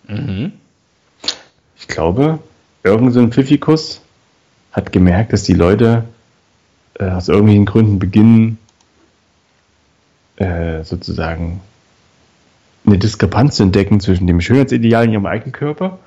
[0.08, 0.54] Mhm.
[1.80, 2.38] Ich glaube,
[2.84, 4.02] irgend so ein Pfiffikus
[4.72, 6.06] hat gemerkt, dass die Leute
[6.96, 8.58] äh, aus irgendwelchen Gründen beginnen,
[10.38, 11.62] äh, sozusagen
[12.86, 16.00] eine Diskrepanz zu entdecken zwischen dem Schönheitsideal in ihrem eigenen Körper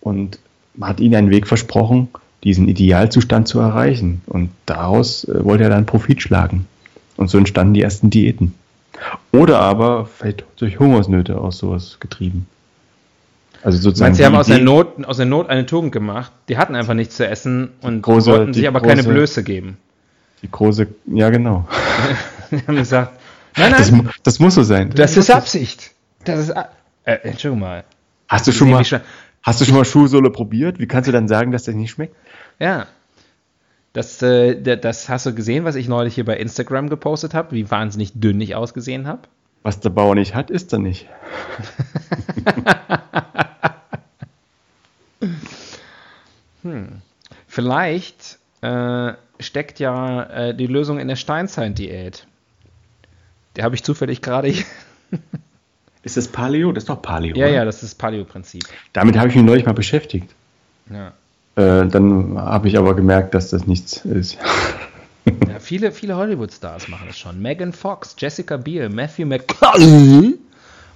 [0.00, 0.38] und
[0.80, 2.08] hat ihnen einen Weg versprochen,
[2.44, 4.22] diesen Idealzustand zu erreichen.
[4.26, 6.66] Und daraus äh, wollte er dann Profit schlagen.
[7.16, 8.54] Und so entstanden die ersten Diäten.
[9.32, 12.46] Oder aber vielleicht durch Hungersnöte aus sowas getrieben.
[13.62, 14.08] Also sozusagen.
[14.10, 16.30] Meinst sie haben aus der, Not, aus der Not eine Tugend gemacht?
[16.48, 19.78] Die hatten einfach nichts zu essen und Große- wollten sich aber keine große- Blöße geben.
[20.42, 21.66] Die große, ja genau.
[22.50, 23.18] Die haben gesagt,
[23.56, 24.90] nein, Das, nein, mu- das muss so sein.
[24.94, 25.90] das ist Absicht.
[26.24, 26.64] Das ist, äh,
[27.22, 27.84] Entschuldigung mal.
[28.28, 28.84] Hast du schon mal,
[29.42, 30.78] hast du schon mal Schuhsohle probiert?
[30.78, 32.14] Wie kannst du dann sagen, dass das nicht schmeckt?
[32.58, 32.86] Ja.
[33.92, 37.70] Das, äh, das hast du gesehen, was ich neulich hier bei Instagram gepostet habe, wie
[37.70, 39.22] wahnsinnig dünn ich ausgesehen habe.
[39.66, 41.08] Was der Bauer nicht hat, isst er nicht.
[47.48, 52.28] Vielleicht äh, steckt ja äh, die Lösung in der Steinzeit-Diät.
[53.56, 54.54] Die habe ich zufällig gerade.
[56.04, 56.70] Ist das Paleo?
[56.70, 57.34] Das ist doch Paleo.
[57.34, 57.54] ja, oder?
[57.54, 58.62] ja, das ist das Paleo-Prinzip.
[58.92, 60.32] Damit habe ich mich neulich mal beschäftigt.
[60.88, 61.08] Ja.
[61.56, 64.38] Äh, dann habe ich aber gemerkt, dass das nichts ist.
[65.48, 67.40] Ja, viele, viele Hollywood-Stars machen das schon.
[67.40, 70.38] Megan Fox, Jessica Biel, Matthew McConaughey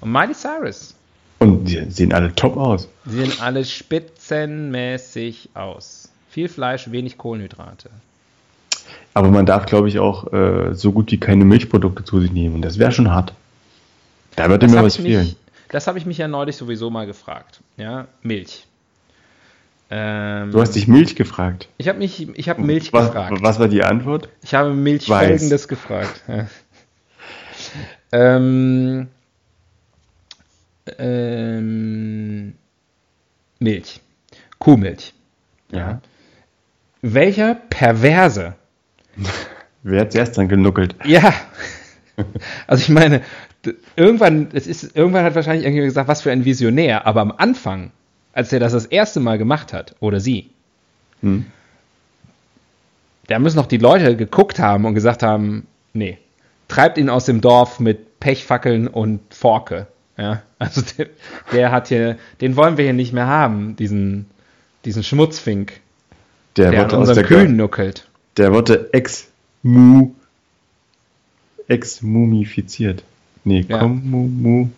[0.01, 0.95] und Miley Cyrus.
[1.39, 2.89] Und die sehen alle top aus.
[3.07, 6.11] Sie sehen alle spitzenmäßig aus.
[6.29, 7.91] Viel Fleisch, wenig Kohlenhydrate.
[9.15, 12.57] Aber man darf, glaube ich, auch äh, so gut wie keine Milchprodukte zu sich nehmen.
[12.57, 13.33] Und das wäre schon hart.
[14.37, 15.27] Da würde mir habe was fehlen.
[15.27, 15.37] mich,
[15.71, 17.61] das hab ich mich ja neulich sowieso mal gefragt.
[17.77, 18.67] Ja, Milch.
[19.91, 21.69] Ähm, Du hast dich Milch gefragt.
[21.79, 23.39] ich habe mich, ich habe Milch was, gefragt.
[23.41, 24.29] Was war die Antwort?
[24.43, 25.29] Ich habe Milch Weiß.
[25.29, 26.23] folgendes gefragt.
[28.13, 29.09] Ähm,
[30.99, 32.55] ähm,
[33.59, 34.01] Milch.
[34.59, 35.15] Kuhmilch.
[35.73, 36.01] Ja.
[37.03, 38.55] Welcher Perverse?
[39.83, 40.95] Wer hat zuerst dran genuckelt?
[41.05, 41.33] Ja.
[42.67, 43.23] Also ich meine,
[43.97, 47.93] irgendwann, es ist, irgendwann hat wahrscheinlich irgendjemand gesagt, was für ein Visionär, aber am Anfang,
[48.33, 50.51] als er das das erste Mal gemacht hat, oder sie,
[51.23, 51.47] Hm.
[53.27, 56.19] da müssen noch die Leute geguckt haben und gesagt haben, nee,
[56.69, 59.87] treibt ihn aus dem Dorf mit Pechfackeln und Forke.
[60.17, 61.07] Ja, also der,
[61.53, 64.27] der hat hier, den wollen wir hier nicht mehr haben, diesen,
[64.85, 65.81] diesen Schmutzfink,
[66.57, 68.07] Der, der an unseren der Kühen nuckelt.
[68.37, 70.11] Der wurde ex-mu
[71.69, 73.03] ex-mumifiziert.
[73.45, 73.79] Nee, Ja.
[73.79, 74.69] komm, mu, mu,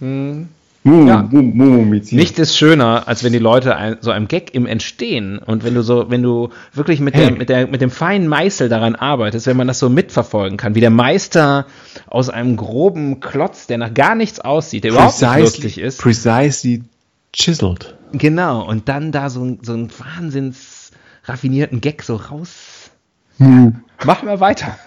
[0.00, 0.48] Hm.
[0.84, 1.22] Mu, Ja.
[1.30, 2.20] mu, mu, mumifiziert.
[2.20, 5.74] Nichts ist schöner, als wenn die Leute ein, so einem Gag im Entstehen und wenn
[5.74, 7.28] du so, wenn du wirklich mit, Hey.
[7.28, 10.74] der, mit, der, mit dem feinen Meißel daran arbeitest, wenn man das so mitverfolgen kann,
[10.74, 11.66] wie der Meister
[12.06, 16.00] aus einem groben Klotz, der nach gar nichts aussieht, der überhaupt nicht lustig ist.
[16.00, 16.82] precisely
[17.32, 17.96] chiseled.
[18.12, 20.92] Genau, und dann da so, so einen wahnsinns
[21.24, 22.90] raffinierten Gag so raus.
[23.38, 23.72] Mu,
[24.04, 24.78] Machen wir weiter.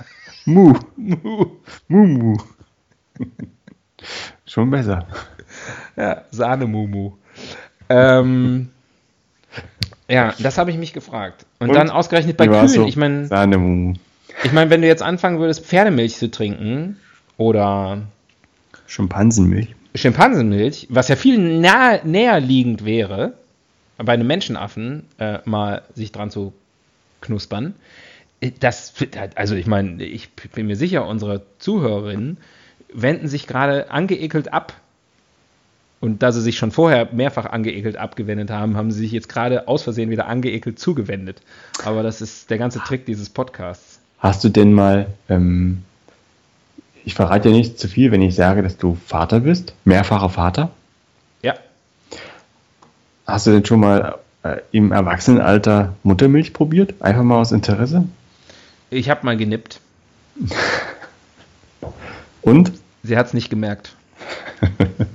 [0.46, 1.46] mu, mu,
[2.06, 2.38] mu.
[4.46, 5.06] Schon besser.
[5.96, 7.14] Ja, Sahnemumu.
[7.90, 8.70] Ähm,
[10.08, 11.46] ja, das habe ich mich gefragt.
[11.60, 11.76] Und, Und?
[11.76, 12.68] dann ausgerechnet bei Kühen.
[12.68, 12.86] so?
[12.86, 13.28] Ich meine.
[14.44, 16.98] Ich meine, wenn du jetzt anfangen würdest, Pferdemilch zu trinken
[17.38, 18.04] oder
[18.86, 19.76] Schimpansenmilch.
[19.96, 23.34] Schimpansenmilch, was ja viel nahe, näher liegend wäre,
[23.98, 26.54] bei einem Menschenaffen äh, mal sich dran zu
[27.22, 27.74] knuspern,
[28.42, 28.94] äh, das,
[29.36, 32.38] also ich meine, ich bin mir sicher, unsere Zuhörerinnen
[32.94, 34.74] wenden sich gerade angeekelt ab.
[36.00, 39.68] Und da sie sich schon vorher mehrfach angeekelt abgewendet haben, haben sie sich jetzt gerade
[39.68, 41.42] aus Versehen wieder angeekelt zugewendet.
[41.84, 44.00] Aber das ist der ganze Trick dieses Podcasts.
[44.20, 45.84] Hast du denn mal, ähm,
[47.04, 50.70] ich verrate ja nicht zu viel, wenn ich sage, dass du Vater bist, mehrfacher Vater.
[51.42, 51.56] Ja.
[53.26, 56.94] Hast du denn schon mal äh, im Erwachsenenalter Muttermilch probiert?
[57.00, 58.06] Einfach mal aus Interesse?
[58.90, 59.82] Ich habe mal genippt.
[62.42, 62.72] Und?
[63.04, 63.96] Sie hat es nicht gemerkt.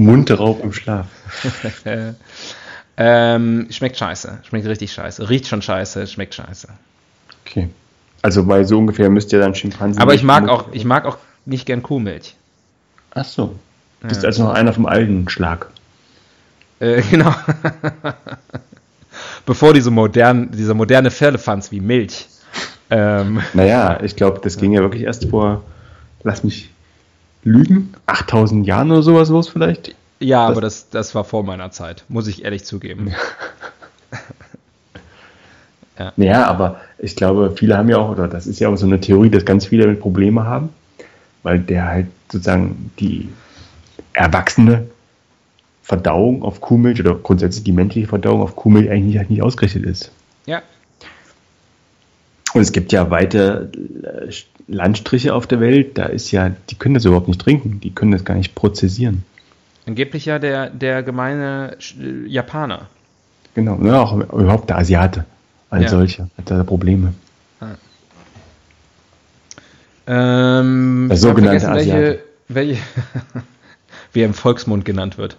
[0.00, 1.06] Mund drauf im Schlaf.
[2.96, 4.40] ähm, schmeckt scheiße.
[4.48, 5.28] Schmeckt richtig scheiße.
[5.28, 6.68] Riecht schon scheiße, schmeckt scheiße.
[7.46, 7.68] Okay.
[8.22, 10.02] Also bei so ungefähr müsst ihr dann Schimpansen.
[10.02, 12.34] Aber ich mag auch, ich mag auch nicht gern Kuhmilch.
[13.12, 13.56] Ach so.
[14.00, 15.68] Du bist also noch einer vom alten Schlag.
[16.80, 17.34] Äh, genau.
[19.46, 22.28] Bevor diese modern, dieser moderne Firlefanz wie Milch.
[22.90, 25.62] Ähm, Naja, ich glaube, das ging ja wirklich erst vor,
[26.22, 26.70] lass mich
[27.42, 29.94] lügen, 8000 Jahren oder sowas los vielleicht.
[30.20, 33.12] ja, Das- aber das, das war vor meiner Zeit, muss ich ehrlich zugeben.
[36.16, 39.00] Naja, aber ich glaube, viele haben ja auch, oder das ist ja auch so eine
[39.00, 40.70] Theorie, dass ganz viele damit Probleme haben,
[41.42, 43.28] weil der halt sozusagen die
[44.14, 44.86] erwachsene
[45.82, 49.84] Verdauung auf Kuhmilch oder grundsätzlich die menschliche Verdauung auf Kuhmilch eigentlich nicht, halt nicht ausgerichtet
[49.84, 50.10] ist.
[50.46, 50.62] Ja,
[52.54, 53.70] Und es gibt ja weite
[54.26, 54.32] äh,
[54.70, 58.12] Landstriche auf der Welt, da ist ja, die können das überhaupt nicht trinken, die können
[58.12, 59.24] das gar nicht prozessieren.
[59.86, 62.86] angeblich ja der, der gemeine Sch- Japaner.
[63.54, 65.24] Genau, ne, auch überhaupt der Asiate
[65.70, 65.88] als Ja.
[65.90, 67.14] solcher hat da Probleme.
[70.06, 72.18] Ähm, Der ich hab sogenannte vergessen, welche,
[72.48, 72.80] welche
[74.12, 75.36] wie er im Volksmund genannt wird.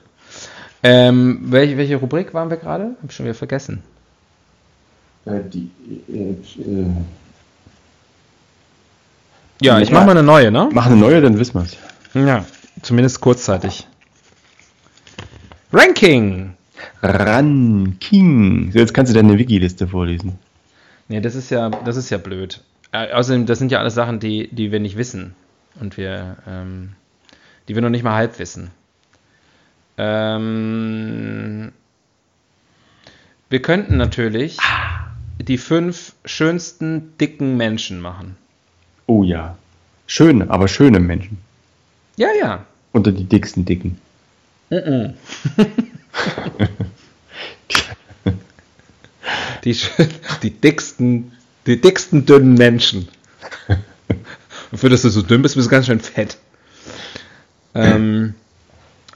[0.84, 2.95] Ähm, welche, welche Rubrik waren wir gerade?
[3.01, 3.84] Hab ich schon wieder vergessen.
[5.25, 5.69] die,
[9.62, 9.93] Ja, ich Ja.
[9.95, 10.70] mache mal eine neue, ne?
[10.74, 11.78] mach eine neue, dann wissen wir es.
[12.14, 12.45] Ja,
[12.82, 13.88] zumindest kurzzeitig.
[15.72, 16.55] Ranking!
[17.03, 18.72] Ranking.
[18.74, 20.39] So, jetzt kannst du deine Wiki-Liste vorlesen.
[21.07, 22.62] Nee, das ist ja, das ist ja blöd.
[22.91, 25.36] Äh, außerdem, das sind ja alles Sachen, die, die wir nicht wissen.
[25.80, 26.93] Und wir, ähm,
[27.68, 28.72] die wir noch nicht mal halb wissen.
[29.97, 31.72] Ähm,
[33.49, 34.57] wir könnten natürlich
[35.39, 38.38] die fünf schönsten dicken Menschen machen.
[39.12, 39.57] Oh ja.
[40.07, 41.38] Schöne, aber schöne Menschen.
[42.16, 42.66] Ja, ja.
[42.93, 43.97] Unter die dicksten Dicken.
[49.64, 50.07] Die, schön-
[50.41, 51.34] die dicksten,
[51.68, 53.07] die dicksten dünnen Menschen.
[54.72, 56.38] Und für das du so dünn bist, bist du ganz schön fett.
[57.76, 58.34] Ähm,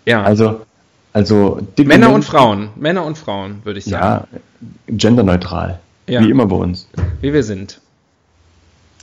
[0.06, 0.22] ja.
[0.24, 0.66] Also,
[1.14, 2.70] also Männer und Frauen.
[2.76, 4.28] Männer und Frauen, würde ich sagen.
[4.32, 4.40] Ja,
[4.88, 5.80] genderneutral.
[6.08, 6.22] Ja.
[6.22, 6.88] Wie immer bei uns.
[7.22, 7.80] Wie wir sind.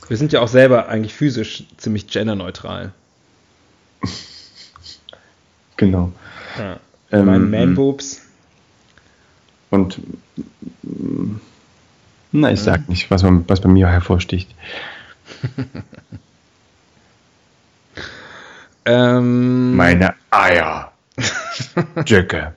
[0.09, 2.91] Wir sind ja auch selber eigentlich physisch ziemlich genderneutral.
[5.75, 6.13] Genau.
[6.57, 6.79] Ja.
[7.11, 8.21] Ähm, Mein Man-Boobs.
[9.71, 9.99] Und
[12.31, 14.53] na, ich sag nicht, was, man, was bei mir hervorsticht.
[18.85, 20.91] Ähm, Meine Eier.
[22.05, 22.53] Jacke.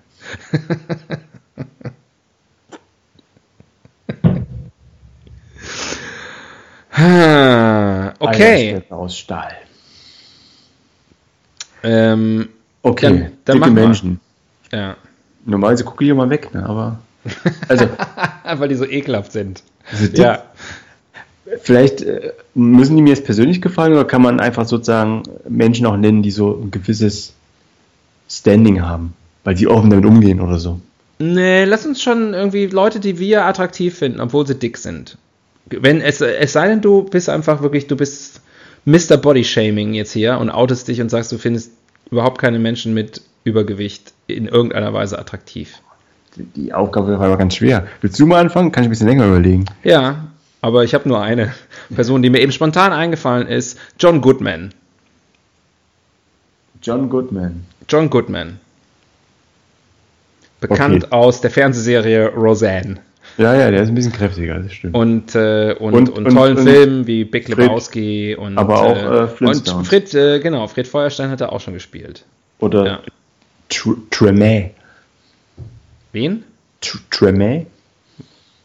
[6.99, 8.71] Okay.
[8.73, 9.53] Eierstöcke aus Stahl.
[11.83, 12.49] Ähm,
[12.83, 13.83] Okay, Dann- dann dicke mal.
[13.83, 14.21] Menschen.
[14.73, 14.97] ja.
[15.45, 16.65] Normalerweise gucke ich immer weg, ne?
[16.67, 16.99] aber.
[17.69, 17.89] Also,
[18.61, 19.63] Weil die so ekelhaft sind.
[20.01, 20.45] dick- Ja.
[21.63, 25.97] vielleicht äh, müssen die mir jetzt persönlich gefallen oder kann man einfach sozusagen Menschen auch
[25.97, 27.33] nennen, die so ein gewisses
[28.31, 30.81] Standing haben, weil die offen damit umgehen oder so.
[31.19, 35.19] Nee, lass uns schon irgendwie Leute, die wir attraktiv finden, obwohl sie dick sind.
[35.67, 38.41] Wenn es, es sei denn, du bist einfach wirklich, du bist
[38.85, 39.17] Mr.
[39.17, 41.73] Body Shaming jetzt hier und outest dich und sagst, du findest
[42.11, 45.79] überhaupt keine Menschen mit Übergewicht in irgendeiner Weise attraktiv.
[46.37, 47.87] Die- Aufgabe war aber ganz schwer.
[48.01, 48.71] Willst du mal anfangen?
[48.71, 49.65] Kann ich ein bisschen länger überlegen.
[49.83, 50.27] Ja,
[50.61, 51.53] aber ich habe nur eine
[51.95, 53.79] Person, die mir eben spontan eingefallen ist.
[53.99, 54.73] John Goodman.
[56.83, 57.65] John Goodman.
[57.89, 58.61] John Goodman.
[60.61, 61.13] Bekannt Okay.
[61.13, 62.99] aus der Fernsehserie Roseanne.
[63.39, 64.95] Ja, ja, der ist ein bisschen kräftiger, das stimmt.
[64.95, 68.81] Und, äh, und, Und- und, und- tollen und Filmen wie Big Fred- Lebowski und, aber
[68.81, 69.89] auch, äh, und Flintstones.
[69.89, 72.25] Fred, äh, genau, Fred Feuerstein hat er auch schon gespielt.
[72.61, 73.01] oder ja.
[73.71, 74.71] Tr- Tremé.
[76.13, 76.45] Wen?
[76.83, 77.67] Tr- Tremé?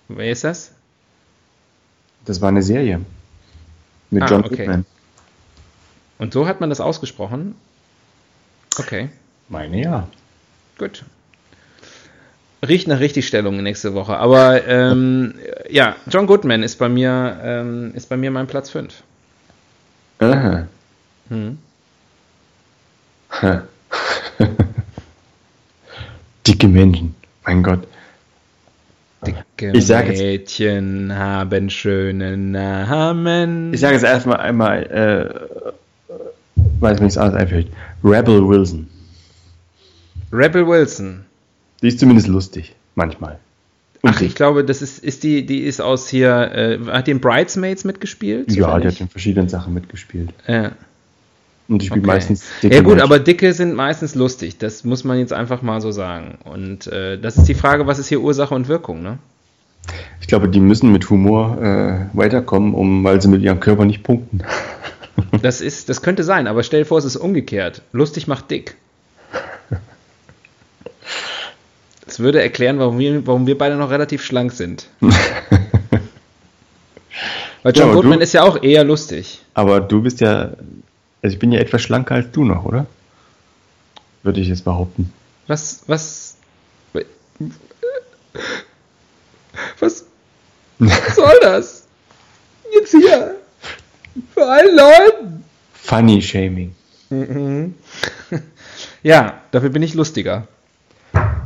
[0.07, 0.71] Wer ist das?
[2.25, 3.01] Das war eine Serie.
[4.09, 4.55] Mit Ah, John okay.
[4.57, 4.85] Goodman.
[6.19, 7.55] Und so hat man das ausgesprochen?
[8.79, 9.09] Okay,
[9.49, 10.07] Meine ja.
[10.77, 11.03] gut.
[12.67, 14.17] Riecht nach Richtigstellung nächste Woche.
[14.17, 15.33] Aber ähm,
[15.69, 19.01] ja, John Goodman ist bei mir, ähm, ist bei mir mein Platz 5.
[20.19, 20.67] Aha.
[21.29, 21.57] Hm.
[23.41, 23.63] Ha.
[26.47, 27.15] Dicke Menschen.
[27.45, 27.87] Mein Gott.
[29.25, 33.73] Dicke Ich sag jetzt- Mädchen haben schöne Namen.
[33.73, 36.13] Ich sage jetzt erstmal einmal, äh,
[36.79, 37.67] weiß mir nichts anderes einfällt.
[38.03, 38.87] Rebel Wilson.
[40.31, 41.25] Rebel Wilson.
[41.81, 43.39] Die ist zumindest lustig, manchmal.
[44.01, 47.11] Und Ach, ich glaube, das ist, ist die, die ist aus hier, äh, hat die
[47.11, 48.51] in Bridesmaids mitgespielt?
[48.51, 50.29] ja, die hat in verschiedenen Sachen mitgespielt.
[50.47, 50.71] Ja.
[51.67, 52.13] Und die spielt Okay.
[52.15, 53.03] meistens dicke Ja gut, Menschen.
[53.03, 54.57] aber Dicke sind meistens lustig.
[54.57, 56.37] Das muss man jetzt einfach mal so sagen.
[56.43, 59.19] Und äh, das ist die Frage, was ist hier Ursache und Wirkung, ne?
[60.19, 64.03] Ich glaube, die müssen mit Humor äh, weiterkommen, um, weil sie mit ihrem Körper nicht
[64.03, 64.41] punkten.
[65.41, 67.81] Das ist, das könnte sein, aber stell dir vor, es ist umgekehrt.
[67.91, 68.75] Lustig macht dick.
[72.11, 74.89] Das würde erklären, warum wir, warum wir beide noch relativ schlank sind.
[77.63, 79.39] Weil John Ja, Goodman du- ist ja auch eher lustig.
[79.53, 80.51] Aber du bist ja,
[81.21, 82.85] also ich bin ja etwas schlanker als du noch, oder?
[84.23, 85.13] Würde ich jetzt behaupten.
[85.47, 86.35] Was, was,
[89.79, 90.05] was, was
[91.15, 91.87] soll das?
[92.73, 93.35] Jetzt hier.
[94.33, 95.45] Für alle Leuten.
[95.75, 96.75] Funny Shaming.
[99.03, 100.47] Ja, dafür bin ich lustiger.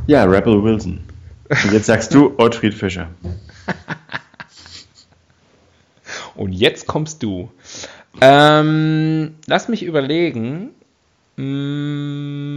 [0.06, 1.00] Ja, Rebel Wilson.
[1.48, 3.08] Und jetzt sagst du Ottfried Fischer.
[6.34, 7.50] Und jetzt kommst du.
[8.20, 10.70] Ähm, lass mich überlegen.
[11.36, 12.52] Mm,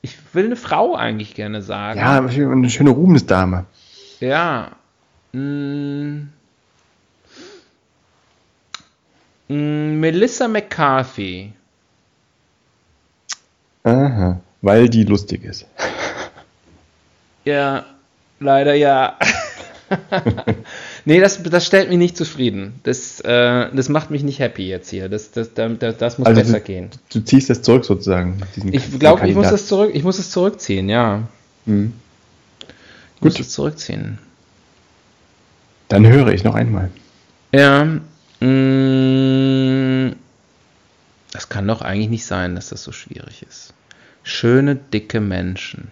[0.00, 2.00] Ich will eine Frau eigentlich gerne sagen.
[2.00, 3.66] Ja, eine schöne Ruhmesdame.
[4.20, 4.72] Ja.
[5.32, 6.28] Mm.
[9.48, 11.52] Mm, Melissa McCarthy.
[13.84, 15.66] Aha, weil die lustig ist.
[17.44, 17.84] Ja,
[18.38, 19.18] leider ja.
[21.04, 22.74] nee, das, das stellt mich nicht zufrieden.
[22.84, 25.08] Das, äh, das macht mich nicht happy jetzt hier.
[25.08, 26.90] Das, das, das, das muss Also besser du- gehen.
[27.12, 28.38] Du ziehst das zurück sozusagen.
[28.70, 31.22] Ich glaube, ich muss das zurück, ich muss es zurückziehen, ja.
[31.66, 31.94] Mhm.
[33.16, 33.40] Ich muss Gut.
[33.40, 34.18] es zurückziehen.
[35.88, 36.90] Dann höre ich noch einmal.
[37.52, 37.84] Ja.
[37.84, 38.00] Mm,
[41.32, 43.74] das kann doch eigentlich nicht sein, dass das so schwierig ist.
[44.22, 45.90] Schöne, dicke Menschen.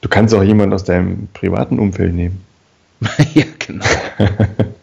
[0.00, 2.44] Du kannst auch jemanden aus deinem privaten Umfeld nehmen.
[3.34, 3.86] ja, genau.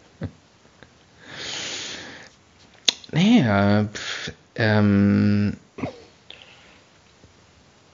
[3.11, 5.57] äh, pf, ähm,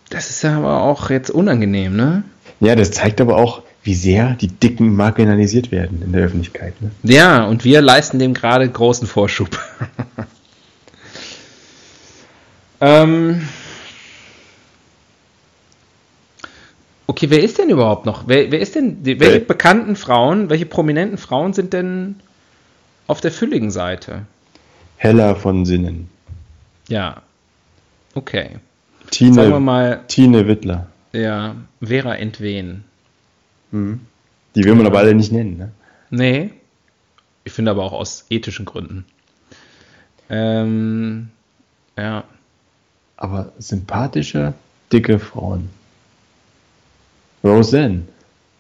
[0.10, 2.24] das ist ja aber auch jetzt unangenehm, ne?
[2.60, 6.74] Ja, das zeigt aber auch, wie sehr die Dicken marginalisiert werden in der Öffentlichkeit.
[6.82, 6.92] Ne?
[7.04, 9.52] Ja, und wir leisten dem gerade großen Vorschub.
[12.82, 13.48] ähm,
[17.08, 18.28] okay, wer ist denn überhaupt noch?
[18.28, 22.16] Wer, wer ist denn, die, welche bekannten Frauen, welche prominenten Frauen sind denn
[23.08, 24.24] auf der fülligen Seite?
[24.98, 26.10] Heller von Sinnen.
[26.90, 27.22] Ja,
[28.16, 28.50] okay.
[29.12, 30.88] Sagen wir Tine, mal, Tine Wittler.
[31.14, 32.84] ja, Vera Entwen.
[33.72, 35.58] Die will man aber alle nicht nennen.
[35.58, 35.72] Ne?
[36.10, 36.52] Nee,
[37.44, 39.06] ich finde aber auch aus ethischen Gründen.
[40.30, 41.30] Ähm,
[41.98, 42.24] ja.
[43.16, 44.54] Aber sympathische,
[44.92, 45.70] dicke Frauen.
[47.44, 48.04] Roseanne.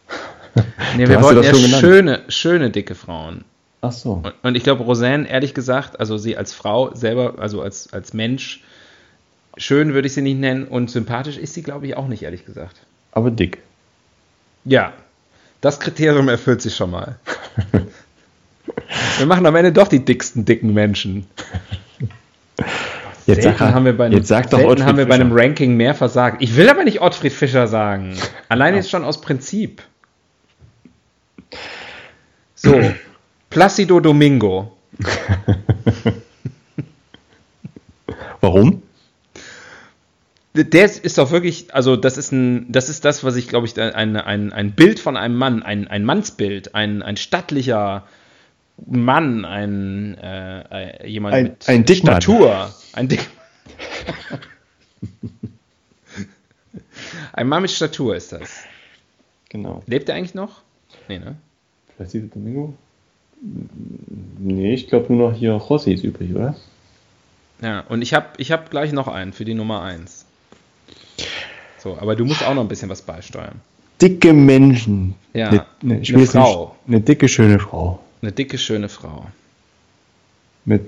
[0.95, 3.43] Nee, Du wir wollten ja schöne, schöne, dicke Frauen.
[3.81, 4.13] Ach so.
[4.23, 8.13] Und, und ich glaube, Roseanne, ehrlich gesagt, also sie als Frau selber, also als, als
[8.13, 8.63] Mensch,
[9.55, 12.43] schön würde ich sie nicht nennen und sympathisch ist sie, glaube ich, auch nicht, ehrlich
[12.43, 12.77] gesagt.
[13.11, 13.59] Aber dick.
[14.67, 14.93] Ja,
[15.61, 17.17] das Kriterium erfüllt sich schon mal.
[19.17, 21.25] Wir machen am Ende doch die dicksten, dicken Menschen.
[23.25, 25.31] Jetzt selten sag, haben wir bei einem, jetzt sag doch selten haben wir bei einem.
[25.31, 26.41] Ranking mehr versagt.
[26.41, 28.15] Ich will aber nicht Ottfried Fischer sagen.
[28.49, 29.81] Allein jetzt schon aus Prinzip.
[32.55, 32.79] So,
[33.49, 34.75] Placido Domingo.
[38.41, 38.83] Warum?
[40.63, 43.79] Der ist doch wirklich, also das ist ein, das ist das, was ich glaube ich,
[43.79, 48.07] ein, ein, ein Bild von einem Mann, ein, ein Mannsbild, ein, ein stattlicher
[48.85, 52.21] Mann, ein äh, äh, jemand Ein- mit ein Dickmann.
[52.21, 53.27] Statur, ein Dick.
[57.33, 58.63] ein Mann mit Statur ist das.
[59.49, 59.83] Genau.
[59.87, 60.61] Lebt er eigentlich noch?
[61.07, 61.35] Nee, ne?
[61.95, 62.73] Placido Domingo?
[64.39, 66.55] Nee, ich glaube nur noch hier Rossi ist übrig, oder?
[67.61, 70.25] Ja, und ich habe ich hab gleich noch einen für die Nummer 1.
[71.77, 73.61] So, aber du musst auch noch ein bisschen was beisteuern.
[74.01, 75.15] Dicke Menschen.
[75.33, 76.75] Ja, Eine, eine, ich eine Frau.
[76.87, 77.99] Eine dicke, schöne Frau.
[78.21, 79.25] Eine dicke, schöne Frau.
[80.65, 80.83] Mit,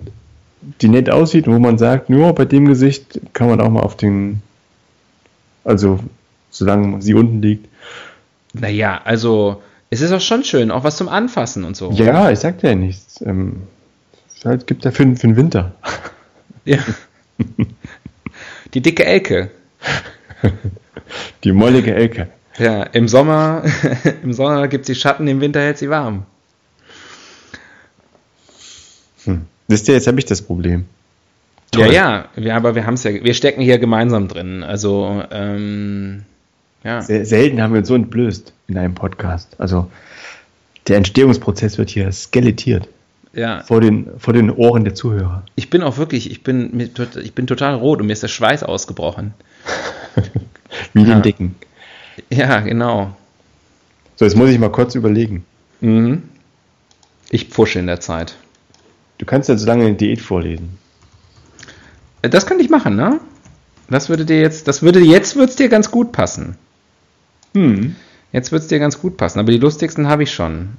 [0.81, 3.97] die nett aussieht, wo man sagt, nur bei dem Gesicht kann man auch mal auf
[3.97, 4.41] den,
[5.63, 5.99] also
[6.49, 7.67] solange sie unten liegt.
[8.53, 11.91] Naja, also es ist auch schon schön, auch was zum Anfassen und so.
[11.91, 13.21] Ja, ich sag dir ja nichts.
[13.21, 13.63] Ähm,
[14.35, 15.73] es halt, gibt ja für, für den Winter.
[16.65, 16.79] Ja.
[18.73, 19.51] Die dicke Elke.
[21.43, 22.27] Die mollige Elke.
[22.57, 23.63] Ja, im Sommer,
[24.23, 26.25] im Sommer gibt sie Schatten, im Winter hält sie warm.
[29.25, 29.45] Hm.
[29.67, 30.85] Wisst ihr, jetzt habe ich das Problem.
[31.75, 31.93] Ja, Toll.
[31.93, 34.63] ja, wir, aber wir haben es ja, wir stecken hier gemeinsam drin.
[34.63, 36.23] Also, ähm,
[36.83, 37.01] ja.
[37.01, 39.55] Sel- Selten haben wir uns so entblößt in einem Podcast.
[39.59, 39.89] Also
[40.87, 42.87] der Entstehungsprozess wird hier skelettiert
[43.33, 43.61] ja.
[43.63, 45.43] vor den, vor den Ohren der Zuhörer.
[45.55, 46.89] Ich bin auch wirklich, ich bin,
[47.21, 49.33] ich bin total rot und mir ist der Schweiß ausgebrochen.
[50.93, 51.15] Wie Ja.
[51.15, 51.55] den Dicken.
[52.29, 53.15] Ja, genau.
[54.15, 55.45] So, jetzt muss ich mal kurz überlegen.
[55.81, 56.23] Mhm.
[57.29, 58.35] Ich pfusche in der Zeit.
[59.17, 60.77] Du kannst jetzt so lange eine Diät vorlesen.
[62.21, 63.19] Äh, Das könnte ich machen, ne?
[63.89, 66.57] Das würde dir jetzt, das würde jetzt wird's dir ganz gut passen.
[67.55, 67.95] Hm.
[68.31, 70.77] Jetzt wird's dir ganz gut passen, aber die lustigsten habe ich schon.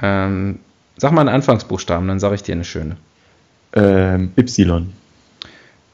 [0.00, 0.60] Ähm,
[0.96, 2.96] sag mal einen Anfangsbuchstaben, dann sage ich dir eine schöne.
[3.74, 4.92] Ähm, Y.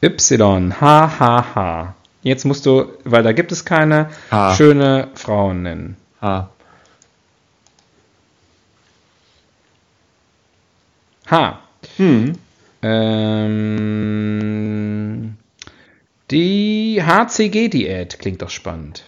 [0.03, 1.95] Y, H, H, H.
[2.25, 4.55] Jetzt musst du, weil da gibt es keine, H.
[4.57, 5.97] schöne Frauen nennen.
[6.23, 6.49] H.
[11.31, 11.61] H.
[11.99, 12.39] Hm.
[12.83, 13.75] Ähm,
[16.31, 19.05] die HCG-Diät klingt doch spannend.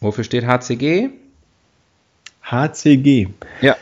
[0.00, 1.10] Wofür steht HCG?
[2.42, 3.28] HCG.
[3.60, 3.76] Ja.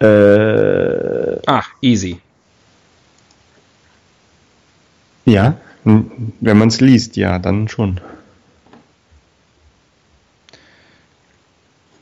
[0.00, 2.18] Äh, Ach, easy.
[5.26, 5.58] ja.
[5.84, 8.00] Wenn man es liest, ja, dann schon.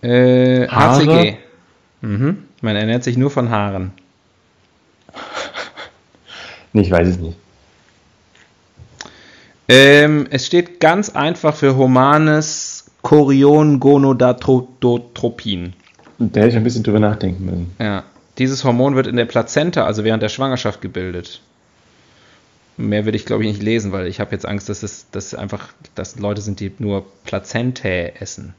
[0.03, 1.07] Äh, Haare?
[1.07, 1.37] HCG.
[2.01, 2.45] Mhm.
[2.61, 3.93] Man ernährt sich nur von Haaren.
[6.75, 7.39] Nee, ich weiß es nicht.
[9.69, 15.73] Ähm, es steht ganz einfach für humanes Chorion-Gonadotropin.
[16.19, 17.75] Da hätte ich ein bisschen drüber nachdenken müssen.
[17.79, 18.05] Ja.
[18.37, 21.41] Dieses Hormon wird in der Plazenta, also während der Schwangerschaft, gebildet.
[22.79, 25.35] Mehr will ich, glaube ich, nicht lesen, weil ich habe jetzt Angst, dass es dass
[25.35, 28.55] einfach, dass Leute sind, die nur Plazentae essen.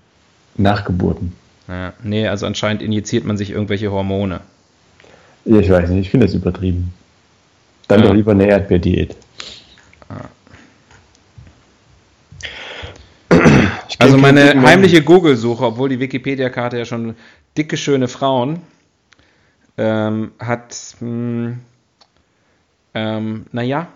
[0.56, 1.34] Nachgeburten.
[1.68, 1.94] Ja.
[2.04, 4.42] Nee, also anscheinend injiziert man sich irgendwelche Hormone.
[5.46, 6.94] Ich weiß nicht, ich finde das übertrieben.
[7.88, 8.08] Dann Ja.
[8.08, 9.16] doch lieber eine Erdbeerdiät.
[14.00, 17.16] Also meine heimliche Google-Suche, obwohl die Wikipedia-Karte ja schon
[17.58, 18.62] dicke, schöne Frauen
[19.78, 21.58] ähm, hat, mh,
[22.94, 23.88] ähm, naja,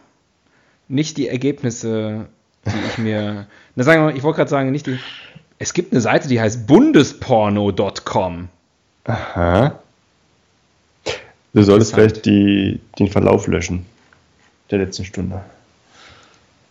[0.88, 2.28] nicht die Ergebnisse,
[2.66, 3.48] die ich mir.
[3.76, 5.00] Na, sagen wir mal, ich wollte gerade sagen, nicht die.
[5.60, 8.50] Es gibt eine Seite, die heißt bundesporno.com.
[9.06, 9.80] Aha.
[11.54, 13.86] Du solltest vielleicht die, den Verlauf löschen.
[14.72, 15.42] Der letzten Stunde.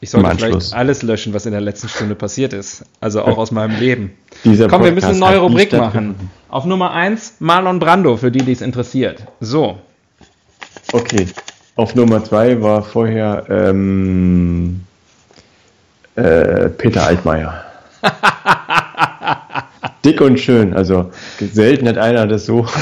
[0.01, 2.85] Ich sollte vielleicht alles löschen, was in der letzten Stunde passiert ist.
[3.01, 4.13] Also auch aus meinem Leben.
[4.45, 6.17] Dieser Komm, wir Podcast müssen eine neue Rubrik machen.
[6.49, 9.25] Auf Nummer 1 Marlon Brando, für die, die es interessiert.
[9.39, 9.79] So.
[10.93, 11.27] Okay.
[11.77, 14.83] Auf Nummer zwei war vorher ähm,
[16.17, 17.65] äh, Peter Altmaier.
[20.05, 20.75] Dick und schön.
[20.75, 22.67] Also selten hat einer das so.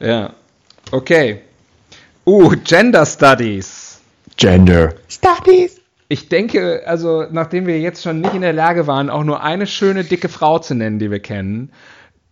[0.00, 0.34] Ja.
[0.92, 1.40] Okay.
[2.26, 4.00] Uh, Gender Studies.
[4.36, 4.94] Gender.
[6.08, 9.66] Ich denke, also nachdem wir jetzt schon nicht in der Lage waren, auch nur eine
[9.66, 11.72] schöne dicke Frau zu nennen, die wir kennen,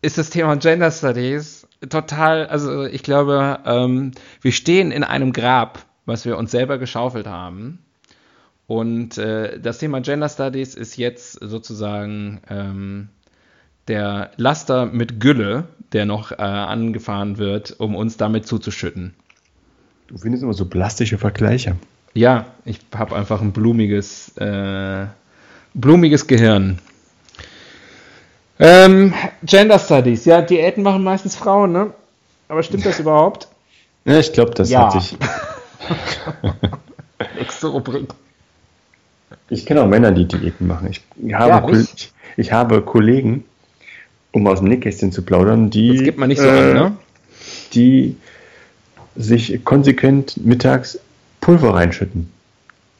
[0.02, 5.84] ist das Thema Gender Studies total, also ich glaube, ähm, wir stehen in einem Grab,
[6.06, 7.78] was wir uns selber geschaufelt haben.
[8.66, 13.08] Und äh, das Thema Gender Studies ist jetzt sozusagen ähm,
[13.88, 19.14] der Laster mit Gülle, der noch äh, angefahren wird, um uns damit zuzuschütten.
[20.06, 21.76] Du findest immer so plastische Vergleiche.
[22.14, 25.06] Ja, ich habe einfach ein blumiges, äh,
[25.74, 26.78] blumiges Gehirn.
[28.58, 31.92] Ähm, Gender Studies, ja, Diäten machen meistens Frauen, ne?
[32.48, 33.48] Aber stimmt das überhaupt?
[34.04, 34.92] Ja, ich glaube, das Ja.
[34.94, 35.16] hat sich.
[37.38, 38.08] Nächste Rubrik.
[39.50, 40.88] Ich kenne auch Männer, die Diäten machen.
[40.90, 41.02] Ich
[41.34, 43.44] habe, Ja, ich, ich habe Kollegen,
[44.32, 46.96] um aus dem Nähkästchen zu plaudern, die, Das gibt man nicht so äh, an, ne?
[47.72, 48.16] die
[49.16, 50.98] sich konsequent mittags
[51.40, 52.32] Pulver reinschütten,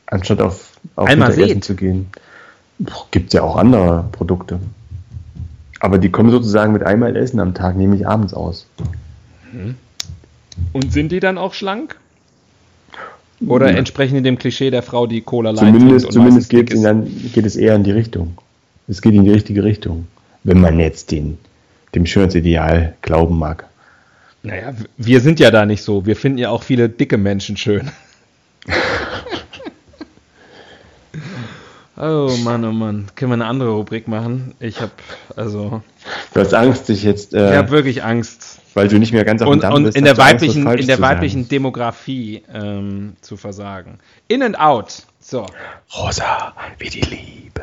[0.07, 1.65] anstatt auf, auf Einmal Mittagessen seht.
[1.65, 2.07] zu gehen.
[3.11, 4.61] Gibt es ja auch andere Produkte.
[5.85, 8.67] Aber die kommen sozusagen mit einmal Essen am Tag, nämlich abends aus.
[10.73, 11.97] Und sind die dann auch schlank?
[13.47, 13.77] Oder Ja.
[13.77, 17.05] entsprechen die dem Klischee der Frau, die Cola Light Zumindest, und zumindest geht, dann,
[17.35, 18.39] geht es eher in die Richtung.
[18.89, 20.07] Es geht in die richtige Richtung.
[20.43, 21.37] Wenn man jetzt den,
[21.95, 23.67] dem Schönheitsideal glauben mag.
[24.43, 26.07] Naja, wir sind ja da nicht so.
[26.07, 27.91] Wir finden ja auch viele dicke Menschen schön.
[31.97, 33.07] oh Mann, oh Mann.
[33.15, 34.55] Können wir eine andere Rubrik machen?
[34.61, 34.93] Ich habe
[35.37, 35.83] also,
[36.33, 37.35] Du hast Angst, dich jetzt.
[37.35, 38.61] ich Äh, habe wirklich Angst.
[38.75, 40.35] weil du nicht mehr ganz auf dem Und, Damm und bist, in hast der Angst,
[40.43, 43.99] weiblichen, Falsches in der weiblichen Demografie ähm, zu versagen.
[44.29, 45.03] In and out.
[45.21, 45.47] So.
[45.97, 47.63] Rosa, wie die Liebe.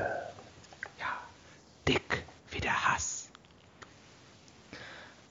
[1.87, 3.29] Dick wie der Hass.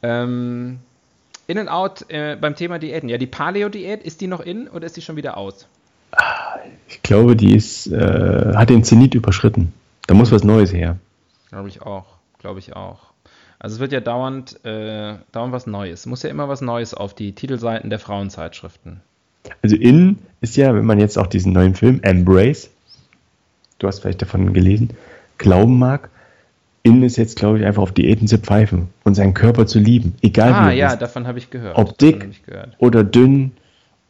[0.03, 0.81] Ähm,
[1.47, 3.09] in and out äh, beim Thema Diäten.
[3.09, 5.67] Ja, die Paleo-Diät, ist die noch in oder ist die schon wieder aus?
[6.89, 9.73] Ich glaube, die ist, äh, hat den Zenit überschritten.
[10.07, 10.97] Da muss was Neues her.
[11.51, 12.07] Glaube ich auch.
[12.39, 13.11] Glaube ich auch.
[13.59, 16.07] Also es wird ja dauernd, äh, dauernd was Neues.
[16.07, 19.01] Muss ja immer was Neues auf die Titelseiten der Frauenzeitschriften.
[19.63, 22.71] Also in ist ja, wenn man jetzt auch diesen neuen Film Embrace,
[23.79, 24.91] du hast vielleicht davon gelesen,
[25.39, 26.11] glauben mag,
[26.83, 30.15] in ist jetzt, glaube ich, einfach auf Diäten zu pfeifen und seinen Körper zu lieben.
[30.23, 31.03] Egal Ah wie er ja, ist.
[31.03, 31.77] davon habe ich gehört.
[31.77, 32.75] Ob dick gehört.
[32.79, 33.53] oder dünn,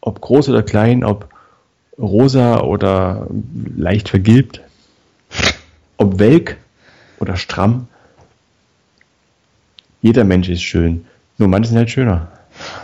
[0.01, 1.29] ob groß oder klein, ob
[2.01, 3.27] rosa oder
[3.77, 4.61] leicht vergilbt,
[5.97, 6.57] ob welk
[7.19, 7.89] oder stramm.
[10.03, 11.07] Jeder Mensch ist schön.
[11.39, 12.29] Nur manche sind halt schöner.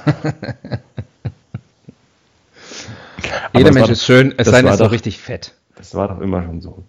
[3.54, 5.52] Jeder Mensch war ist schön, es sei denn, ist auch doch- richtig fett.
[5.76, 6.82] Das war doch immer schon so.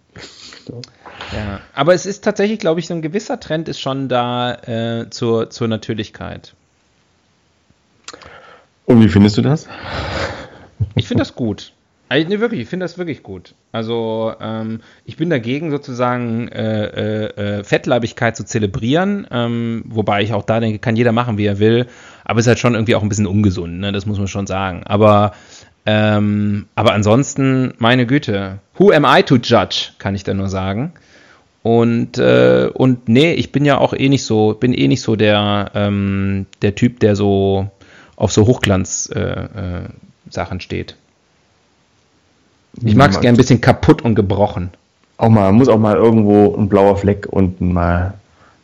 [1.32, 1.60] Ja.
[1.74, 5.50] Aber es ist tatsächlich, glaube ich, so ein gewisser Trend ist schon da äh, zur,
[5.50, 6.54] zur Natürlichkeit.
[8.86, 9.66] Und wie findest du das?
[10.94, 11.72] Ich finde das gut.
[12.08, 13.54] Also, nee, wirklich, ich finde das wirklich gut.
[13.70, 20.32] Also, ähm, ich bin dagegen, sozusagen äh, äh, äh, Fettleibigkeit zu zelebrieren, ähm, wobei ich
[20.32, 21.86] auch da denke, kann jeder machen, wie er will,
[22.24, 23.92] aber es ist halt schon irgendwie auch ein bisschen ungesund, ne?
[23.92, 24.82] das muss man schon sagen.
[24.84, 25.32] Aber,
[25.84, 30.92] ähm, aber ansonsten, meine Güte, who am I to judge, kann ich da nur sagen.
[31.62, 35.16] Und, äh, und nee, ich bin ja auch eh nicht so, bin eh nicht so
[35.16, 37.70] der, ähm, der Typ, der so
[38.16, 39.88] auf so Hochglanz-Sachen äh, äh,
[40.30, 40.96] Sachen steht.
[42.82, 44.70] Ich mag es gern ein bisschen kaputt und gebrochen.
[45.16, 48.14] Auch mal, muss auch mal irgendwo ein blauer Fleck und mal,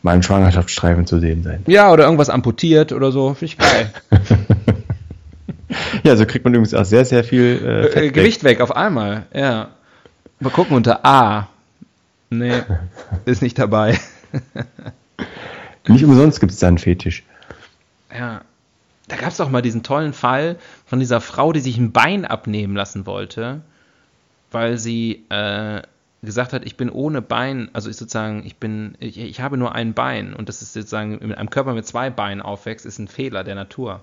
[0.02, 1.62] mal ein Schwangerschaftsstreifen zu sehen sein.
[1.66, 3.34] Ja, oder irgendwas amputiert oder so.
[3.34, 3.92] Finde ich geil.
[6.02, 8.14] Ja, so kriegt man übrigens auch sehr, sehr viel äh, äh, weg.
[8.14, 9.26] Gewicht weg auf einmal.
[9.32, 9.68] Ja.
[10.40, 11.48] Mal gucken unter A.
[12.30, 12.62] Nee,
[13.24, 13.98] ist nicht dabei.
[15.86, 17.24] Nicht umsonst gibt es da einen Fetisch.
[18.16, 18.40] Ja.
[19.06, 22.24] Da gab es doch mal diesen tollen Fall von dieser Frau, die sich ein Bein
[22.24, 23.60] abnehmen lassen wollte,
[24.54, 25.82] weil sie äh,
[26.22, 29.74] gesagt hat, ich bin ohne Bein, also ich sozusagen, ich bin, ich, ich habe nur
[29.74, 33.08] ein Bein und das ist sozusagen mit einem Körper mit zwei Beinen aufwächst, ist ein
[33.08, 34.00] Fehler der Natur.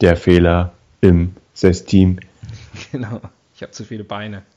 [0.00, 2.18] Der Fehler im System.
[2.92, 3.20] Genau.
[3.54, 4.42] Ich habe zu viele Beine.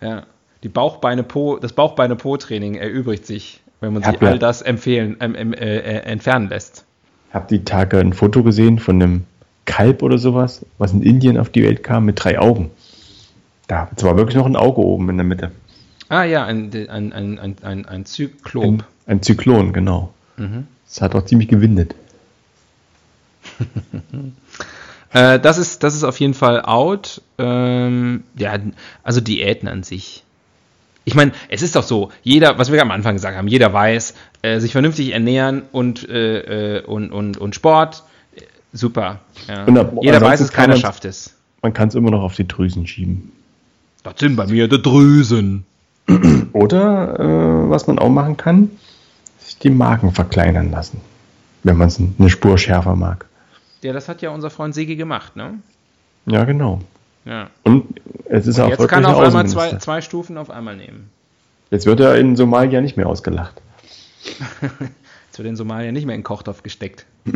[0.00, 0.24] Ja.
[0.62, 5.78] Die Bauchbeine Po, das Bauchbeine-Po-Training erübrigt sich, wenn man sich all das empfehlen, ähm, äh,
[5.78, 6.84] äh, entfernen lässt.
[7.32, 9.24] Hab die Tage ein Foto gesehen von einem
[9.64, 12.70] Kalb oder sowas, was in Indien auf die Welt kam mit drei Augen.
[13.70, 15.52] Da es war wirklich noch ein Auge oben in der Mitte.
[16.08, 18.64] Ah ja, ein, ein, ein, ein, ein, ein Zyklop.
[18.64, 20.12] Ein, ein Zyklon, genau.
[20.36, 20.66] Mhm.
[20.86, 21.94] Das hat auch ziemlich gewindet.
[25.12, 27.20] Äh, das, ist, das ist auf jeden Fall out.
[27.36, 28.56] Ähm, ja,
[29.02, 30.22] also Diäten an sich.
[31.04, 34.14] Ich meine, es ist doch so, jeder, was wir am Anfang gesagt haben, jeder weiß,
[34.42, 38.04] äh, sich vernünftig ernähren und, äh, äh, und, und, und Sport,
[38.72, 39.18] super.
[39.48, 39.64] Ja.
[39.64, 41.34] Und ab- jeder weiß es, keiner schafft es.
[41.60, 43.32] Man kann es immer noch auf die Drüsen schieben.
[44.02, 45.64] Das sind bei mir die Drüsen.
[46.52, 48.70] Oder äh, was man auch machen kann,
[49.38, 51.00] sich die Magen verkleinern lassen.
[51.62, 53.26] Wenn man es eine Spur schärfer mag.
[53.82, 55.58] Ja, das hat ja unser Freund Sigi gemacht, ne?
[56.26, 56.80] Ja, genau.
[57.24, 57.50] Ja.
[57.64, 61.10] Und es ist auch Jetzt kann er auf einmal zwei, zwei Stufen auf einmal nehmen.
[61.70, 63.60] Jetzt wird er in Somalia nicht mehr ausgelacht.
[65.28, 67.06] Jetzt wird in Somalia nicht mehr in den Kochtopf gesteckt.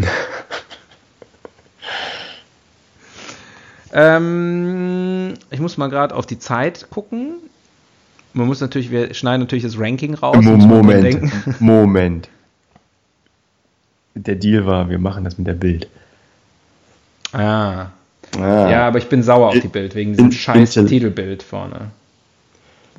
[3.94, 7.34] ähm, ich muss mal gerade auf die Zeit gucken.
[8.32, 10.36] Man muss natürlich, wir schneiden natürlich das Ranking raus.
[10.40, 11.32] Mo Moment, denken.
[11.60, 12.28] Moment.
[14.14, 15.88] Der Deal war, wir machen das mit der Bild.
[17.32, 17.86] Ah.
[18.36, 18.70] Ah.
[18.70, 21.90] Ja, aber ich bin sauer auf die Bild wegen diesem In- scheiß in- Titelbild vorne.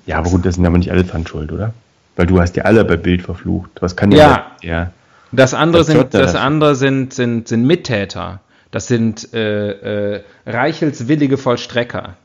[0.06, 1.74] Ja, aber gut, das sind aber nicht alle dran schuld, oder?
[2.16, 3.72] Weil du hast ja alle bei Bild verflucht.
[3.82, 4.52] Was kann Ja.
[4.62, 4.91] Ja.
[5.32, 6.36] Das andere Was sind, das das?
[6.36, 8.39] andere sind, sind, sind Mittäter.
[8.76, 12.17] Das sind äh, äh, Reichels willige Vollstrecker.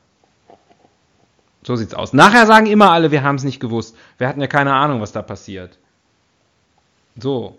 [1.62, 2.12] So sieht's aus.
[2.12, 3.96] Nachher sagen immer alle, wir haben es nicht gewusst.
[4.18, 5.78] Wir hatten ja keine Ahnung, was da passiert.
[7.16, 7.56] So.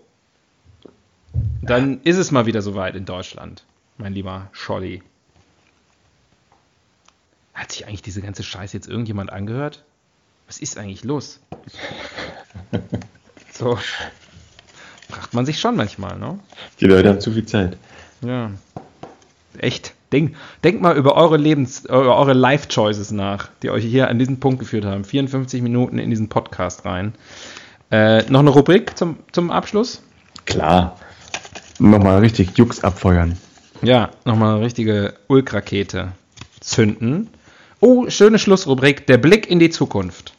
[1.62, 3.64] Dann ist es mal wieder soweit in Deutschland,
[3.96, 5.02] mein lieber Scholli.
[7.54, 9.84] Hat sich eigentlich diese ganze Scheiße jetzt irgendjemand angehört?
[10.46, 11.40] Was ist eigentlich los?
[13.52, 13.78] So.
[15.08, 16.38] Fragt man sich schon manchmal, ne?
[16.80, 17.78] Die Leute haben zu viel Zeit.
[18.22, 18.50] Ja.
[19.62, 19.94] Echt.
[20.10, 20.34] Denk,
[20.64, 24.58] denkt mal über eure Lebens, über eure Life-Choices nach, die euch hier an diesen Punkt
[24.58, 25.04] geführt haben.
[25.04, 27.14] 54 Minuten in diesen Podcast rein.
[27.90, 30.02] Äh, noch eine Rubrik zum, zum Abschluss?
[30.46, 30.98] Klar.
[31.78, 33.38] Nochmal richtig Jux abfeuern.
[33.82, 36.12] Ja, nochmal eine richtige Ulkrakete
[36.60, 37.30] zünden.
[37.78, 40.34] Oh, schöne Schlussrubrik, der Blick in die Zukunft.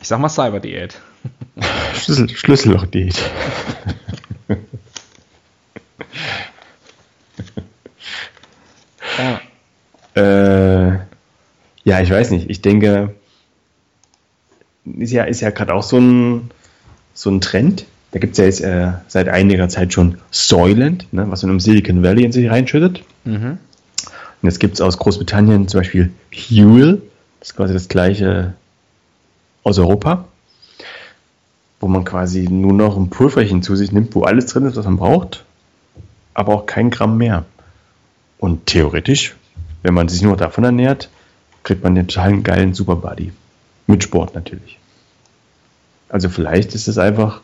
[0.00, 1.00] Ich sag mal Cyberdiät.
[1.94, 3.20] Schlüssel, Schlüssellochdiät.
[9.18, 9.40] Ja.
[10.20, 10.98] Äh,
[11.84, 12.50] ja, ich weiß nicht.
[12.50, 13.14] Ich denke,
[14.98, 16.50] ist ja, ist ja gerade auch so ein,
[17.12, 17.86] so ein Trend.
[18.12, 21.60] Da gibt es ja jetzt äh, seit einiger Zeit schon Soylent, ne, was man im
[21.60, 23.02] Silicon Valley in sich reinschüttet.
[23.24, 23.58] Mhm.
[24.44, 27.02] Und jetzt gibt es aus Großbritannien zum Beispiel Huel,
[27.40, 28.54] das ist quasi das gleiche
[29.62, 30.26] aus Europa,
[31.80, 34.84] wo man quasi nur noch ein Pulverchen zu sich nimmt, wo alles drin ist, was
[34.84, 35.44] man braucht,
[36.34, 37.46] aber auch kein Gramm mehr.
[38.38, 39.34] Und theoretisch,
[39.82, 41.08] wenn man sich nur davon ernährt,
[41.64, 43.32] kriegt man den totalen geilen Superbody.
[43.86, 44.78] Mit Sport natürlich.
[46.08, 47.40] Also vielleicht ist es einfach,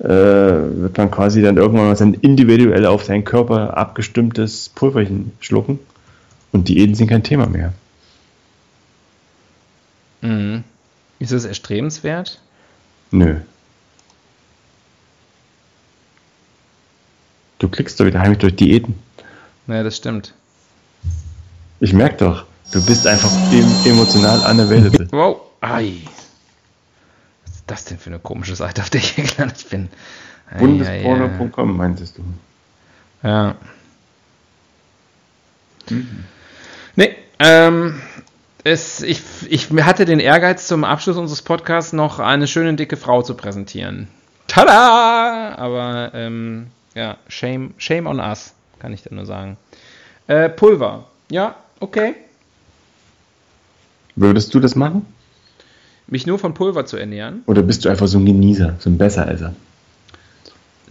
[0.00, 5.78] äh, wird man quasi dann irgendwann mal sein individuell auf seinen Körper abgestimmtes Pulverchen schlucken
[6.52, 7.72] und Diäten sind kein Thema mehr.
[10.22, 10.64] Mhm.
[11.18, 12.40] Ist es erstrebenswert?
[13.10, 13.36] Nö.
[17.58, 18.94] Du klickst doch wieder heimlich durch Diäten.
[19.66, 20.34] Naja, das stimmt.
[21.78, 25.08] Ich merke doch, du bist einfach em emotional unavailable.
[25.12, 25.40] Wow.
[25.60, 26.02] Ei.
[27.44, 29.88] Was ist das denn für eine komische Seite, auf der ich hier gelandet bin?
[30.58, 32.24] Bundesporno.com meintest du.
[33.22, 33.54] Ja.
[36.96, 38.00] Nee, ähm,
[38.64, 43.22] es, ich, ich hatte den Ehrgeiz, zum Abschluss unseres Podcasts noch eine schöne dicke Frau
[43.22, 44.08] zu präsentieren.
[44.46, 45.54] Tada!
[45.56, 49.56] Aber ähm, ja, shame, shame on us, kann ich dir nur sagen.
[50.26, 51.06] Äh, Pulver.
[51.30, 52.14] Ja, okay.
[54.16, 55.06] Würdest du das machen?
[56.06, 57.42] Mich nur von Pulver zu ernähren.
[57.46, 59.54] Oder bist du einfach so ein Genießer, so ein Besseresser?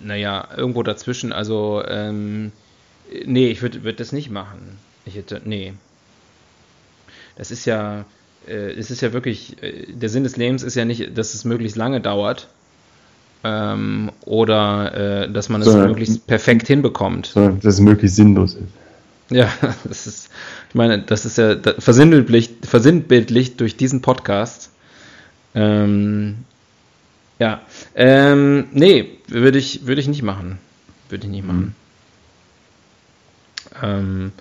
[0.01, 1.33] Naja, irgendwo dazwischen.
[1.33, 2.51] Also, ähm,
[3.25, 4.77] nee, ich würde würd das nicht machen.
[5.05, 5.73] Ich hätte, nee.
[7.35, 8.05] Das ist ja,
[8.47, 11.43] äh, es ist ja wirklich, äh, der Sinn des Lebens ist ja nicht, dass es
[11.43, 12.47] möglichst lange dauert.
[13.43, 17.27] Ähm, oder äh, dass man es Sondern- möglichst perfekt hinbekommt.
[17.27, 18.63] Sondern dass es möglichst sinnlos ist.
[19.29, 19.51] Ja,
[19.83, 20.29] das ist,
[20.69, 24.71] ich meine, das ist ja versinnbildlicht, versinnbildlicht durch diesen Podcast.
[25.55, 26.37] Ähm,
[27.39, 27.61] ja,
[27.95, 30.59] ähm, nee, würde ich, würde ich nicht machen.
[31.09, 31.75] Würde ich nicht machen.
[33.81, 34.31] Ähm,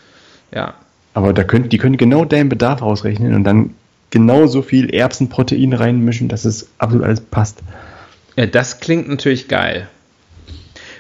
[0.53, 0.75] ja,
[1.15, 3.75] Aber da könnt, die können genau deinen Bedarf ausrechnen und dann
[4.11, 7.63] genauso viel Erbsenprotein reinmischen, dass es absolut alles passt.
[8.37, 9.89] Ja, das klingt natürlich geil.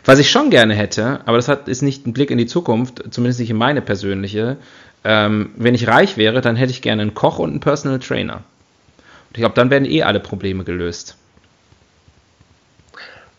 [0.08, 3.02] Was ich schon gerne hätte, aber das hat, ist nicht ein Blick in die Zukunft,
[3.10, 4.56] zumindest nicht in meine persönliche.
[5.04, 8.36] Ähm, wenn ich reich wäre, dann hätte ich gerne einen Koch und einen Personal Trainer.
[8.36, 11.14] Und ich glaube, dann werden eh alle Probleme gelöst.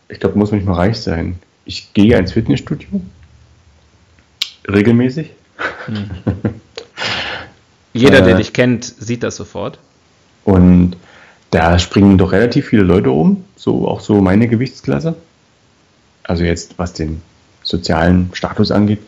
[0.08, 1.40] Ich glaube, muss man nicht mal reich sein.
[1.64, 3.00] Ich gehe ins Fitnessstudio.
[4.68, 5.30] Regelmäßig.
[7.92, 8.22] Jeder, Äh.
[8.22, 9.80] der dich kennt, sieht das sofort.
[10.44, 10.96] Und
[11.50, 13.44] da springen doch relativ viele Leute um.
[13.56, 15.16] So auch so meine Gewichtsklasse.
[16.24, 17.22] Also jetzt, was den
[17.62, 19.00] sozialen Status angeht.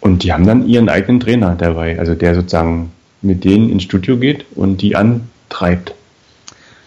[0.00, 1.98] Und die haben dann ihren eigenen Trainer dabei.
[1.98, 5.94] Also der sozusagen mit denen ins Studio geht und die antreibt.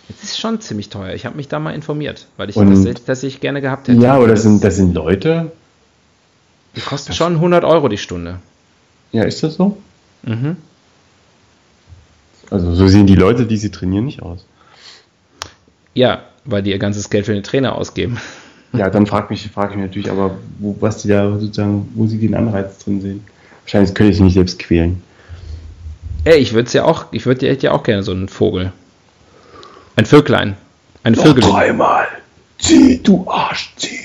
[0.08, 1.14] Das ist schon ziemlich teuer.
[1.14, 4.00] Ich habe mich da mal informiert, weil ich Und- das tatsächlich gerne gehabt hätte.
[4.02, 5.52] Ja, aber das das, sind, das sind Leute.
[6.76, 8.40] die kosten schon 100 Euro die Stunde.
[9.12, 9.78] Ja, ist das so?
[10.24, 10.58] Mhm.
[12.50, 14.46] Also so sehen die Leute, die sie trainieren, nicht aus.
[15.94, 18.18] Ja, weil die ihr ganzes Geld für den Trainer ausgeben.
[18.74, 22.08] Ja, dann frag mich, frage ich mich natürlich aber, wo, was die da sozusagen, wo
[22.08, 23.24] sie den Anreiz drin sehen.
[23.64, 25.02] Wahrscheinlich könnte ich sie nicht selbst quälen.
[26.24, 28.72] Ey, ich würde ja auch, ich würde ja auch gerne so einen Vogel.
[29.96, 30.58] Ein Vöglein.
[31.04, 31.44] Ein Vögel.
[31.44, 32.08] dreimal.
[32.58, 34.00] Zieh, du Arsch, zieh.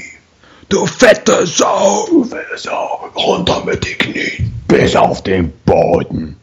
[0.69, 2.07] Du fette Sau!
[2.11, 3.09] Du fette Sau.
[3.16, 4.53] Runter mit den Knien.
[4.66, 6.37] Bis auf den Boden.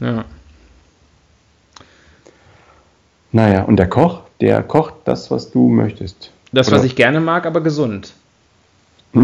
[0.00, 0.24] Ja.
[3.30, 6.32] Naja, und der Koch, der kocht das, was du möchtest.
[6.52, 8.12] Das, Oder- was ich gerne mag, aber gesund.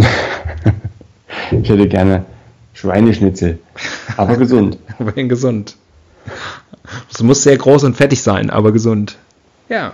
[1.51, 2.25] Ich hätte gerne
[2.72, 3.59] Schweineschnitzel.
[4.16, 4.79] Aber gesund.
[4.99, 5.77] Immerhin gesund.
[7.12, 9.16] Es muss sehr groß und fettig sein, aber gesund.
[9.68, 9.93] Ja.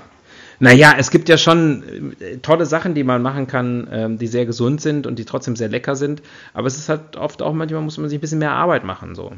[0.59, 4.45] Naja, es gibt ja schon äh, tolle Sachen, die man machen kann, ähm, die sehr
[4.45, 6.23] gesund sind und die trotzdem sehr lecker sind.
[6.53, 9.15] Aber es ist halt oft auch manchmal muss man sich ein bisschen mehr Arbeit machen.
[9.15, 9.33] So.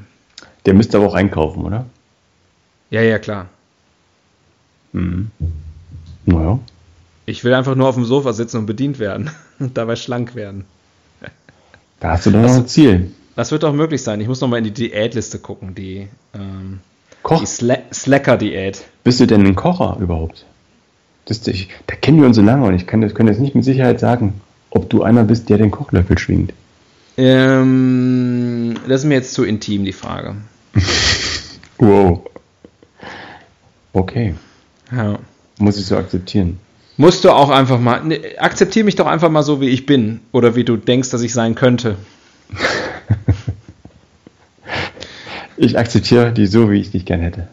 [0.66, 1.86] Der müsste aber auch einkaufen, oder?
[2.90, 3.46] Ja, ja, klar.
[4.92, 6.58] Naja.
[7.32, 10.66] Ich will einfach nur auf dem Sofa sitzen und bedient werden und dabei schlank werden.
[11.98, 13.10] Da hast du doch noch ein Ziel.
[13.36, 14.20] Das wird doch möglich sein.
[14.20, 16.80] Ich muss noch mal in die Diätliste gucken, die, ähm,
[17.40, 18.82] die Sla Slacker-Diät.
[19.04, 20.44] bist du denn ein Kocher überhaupt?
[21.24, 23.54] Das, ich, da kennen wir uns so lange und ich kann das, kann das nicht
[23.54, 24.40] mit Sicherheit sagen.
[24.70, 26.52] ob du einer bist, der den Kochlöffel schwingt.
[27.16, 30.36] Ähm, das ist mir jetzt zu intim, die Frage.
[31.78, 32.20] Wow.
[33.92, 34.34] Okay,
[34.92, 35.18] Ja.
[35.58, 36.58] muss ich so akzeptieren.
[36.96, 38.04] Musst du auch einfach mal.
[38.04, 40.20] Ne, akzeptier mich doch einfach mal so, wie ich bin.
[40.32, 41.96] Oder wie du denkst, dass ich sein könnte.
[45.58, 47.46] Ich akzeptiere die so, wie ich dich gern hätte.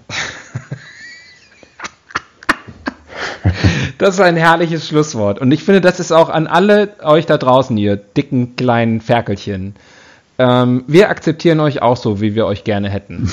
[3.99, 5.39] Das ist ein herrliches Schlusswort.
[5.39, 9.75] Und ich finde, das ist auch an alle euch da draußen, ihr dicken kleinen Ferkelchen.
[10.39, 13.29] Ähm, wir akzeptieren euch auch so, wie wir euch gerne hätten.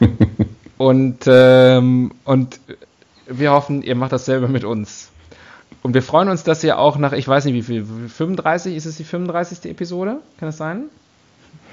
[0.78, 2.58] und, ähm, und
[3.28, 5.11] wir hoffen, ihr macht dasselbe mit uns.
[5.82, 8.86] Und wir freuen uns, dass ihr auch nach, ich weiß nicht wie viel, 35, ist
[8.86, 9.70] es die 35.
[9.70, 10.18] Episode?
[10.38, 10.84] Kann das sein?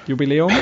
[0.07, 0.51] Jubiläum?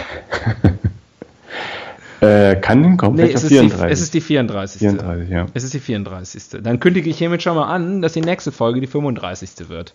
[2.19, 3.91] Äh, kann hinkommen, Nee, es ist, die, 34.
[3.91, 4.79] es ist die 34.
[4.79, 5.45] 34, ja.
[5.53, 6.63] Es ist die 34.
[6.63, 9.69] Dann kündige ich hiermit schon mal an, dass die nächste Folge die 35.
[9.69, 9.93] wird.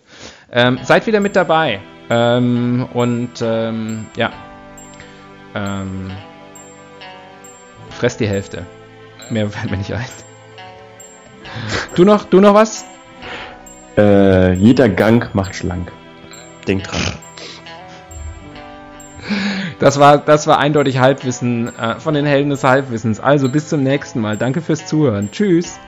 [0.49, 1.81] Ähm, seid wieder mit dabei.
[2.09, 4.31] Ähm, und ähm, ja.
[5.53, 6.11] Ähm,
[7.89, 8.65] fresst die Hälfte.
[9.29, 10.05] Mehr fällt mir nicht ein.
[11.95, 12.85] Du noch, du noch was?
[13.97, 15.91] Äh, jeder Gang macht schlank.
[16.67, 17.01] Denk dran.
[19.79, 23.19] Das war, das war eindeutig Halbwissen äh, von den Helden des Halbwissens.
[23.19, 24.37] Also bis zum nächsten Mal.
[24.37, 25.29] Danke fürs Zuhören.
[25.31, 25.79] Tschüss.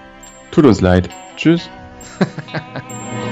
[0.51, 1.09] Tut uns leid.
[1.37, 1.69] Tschüss.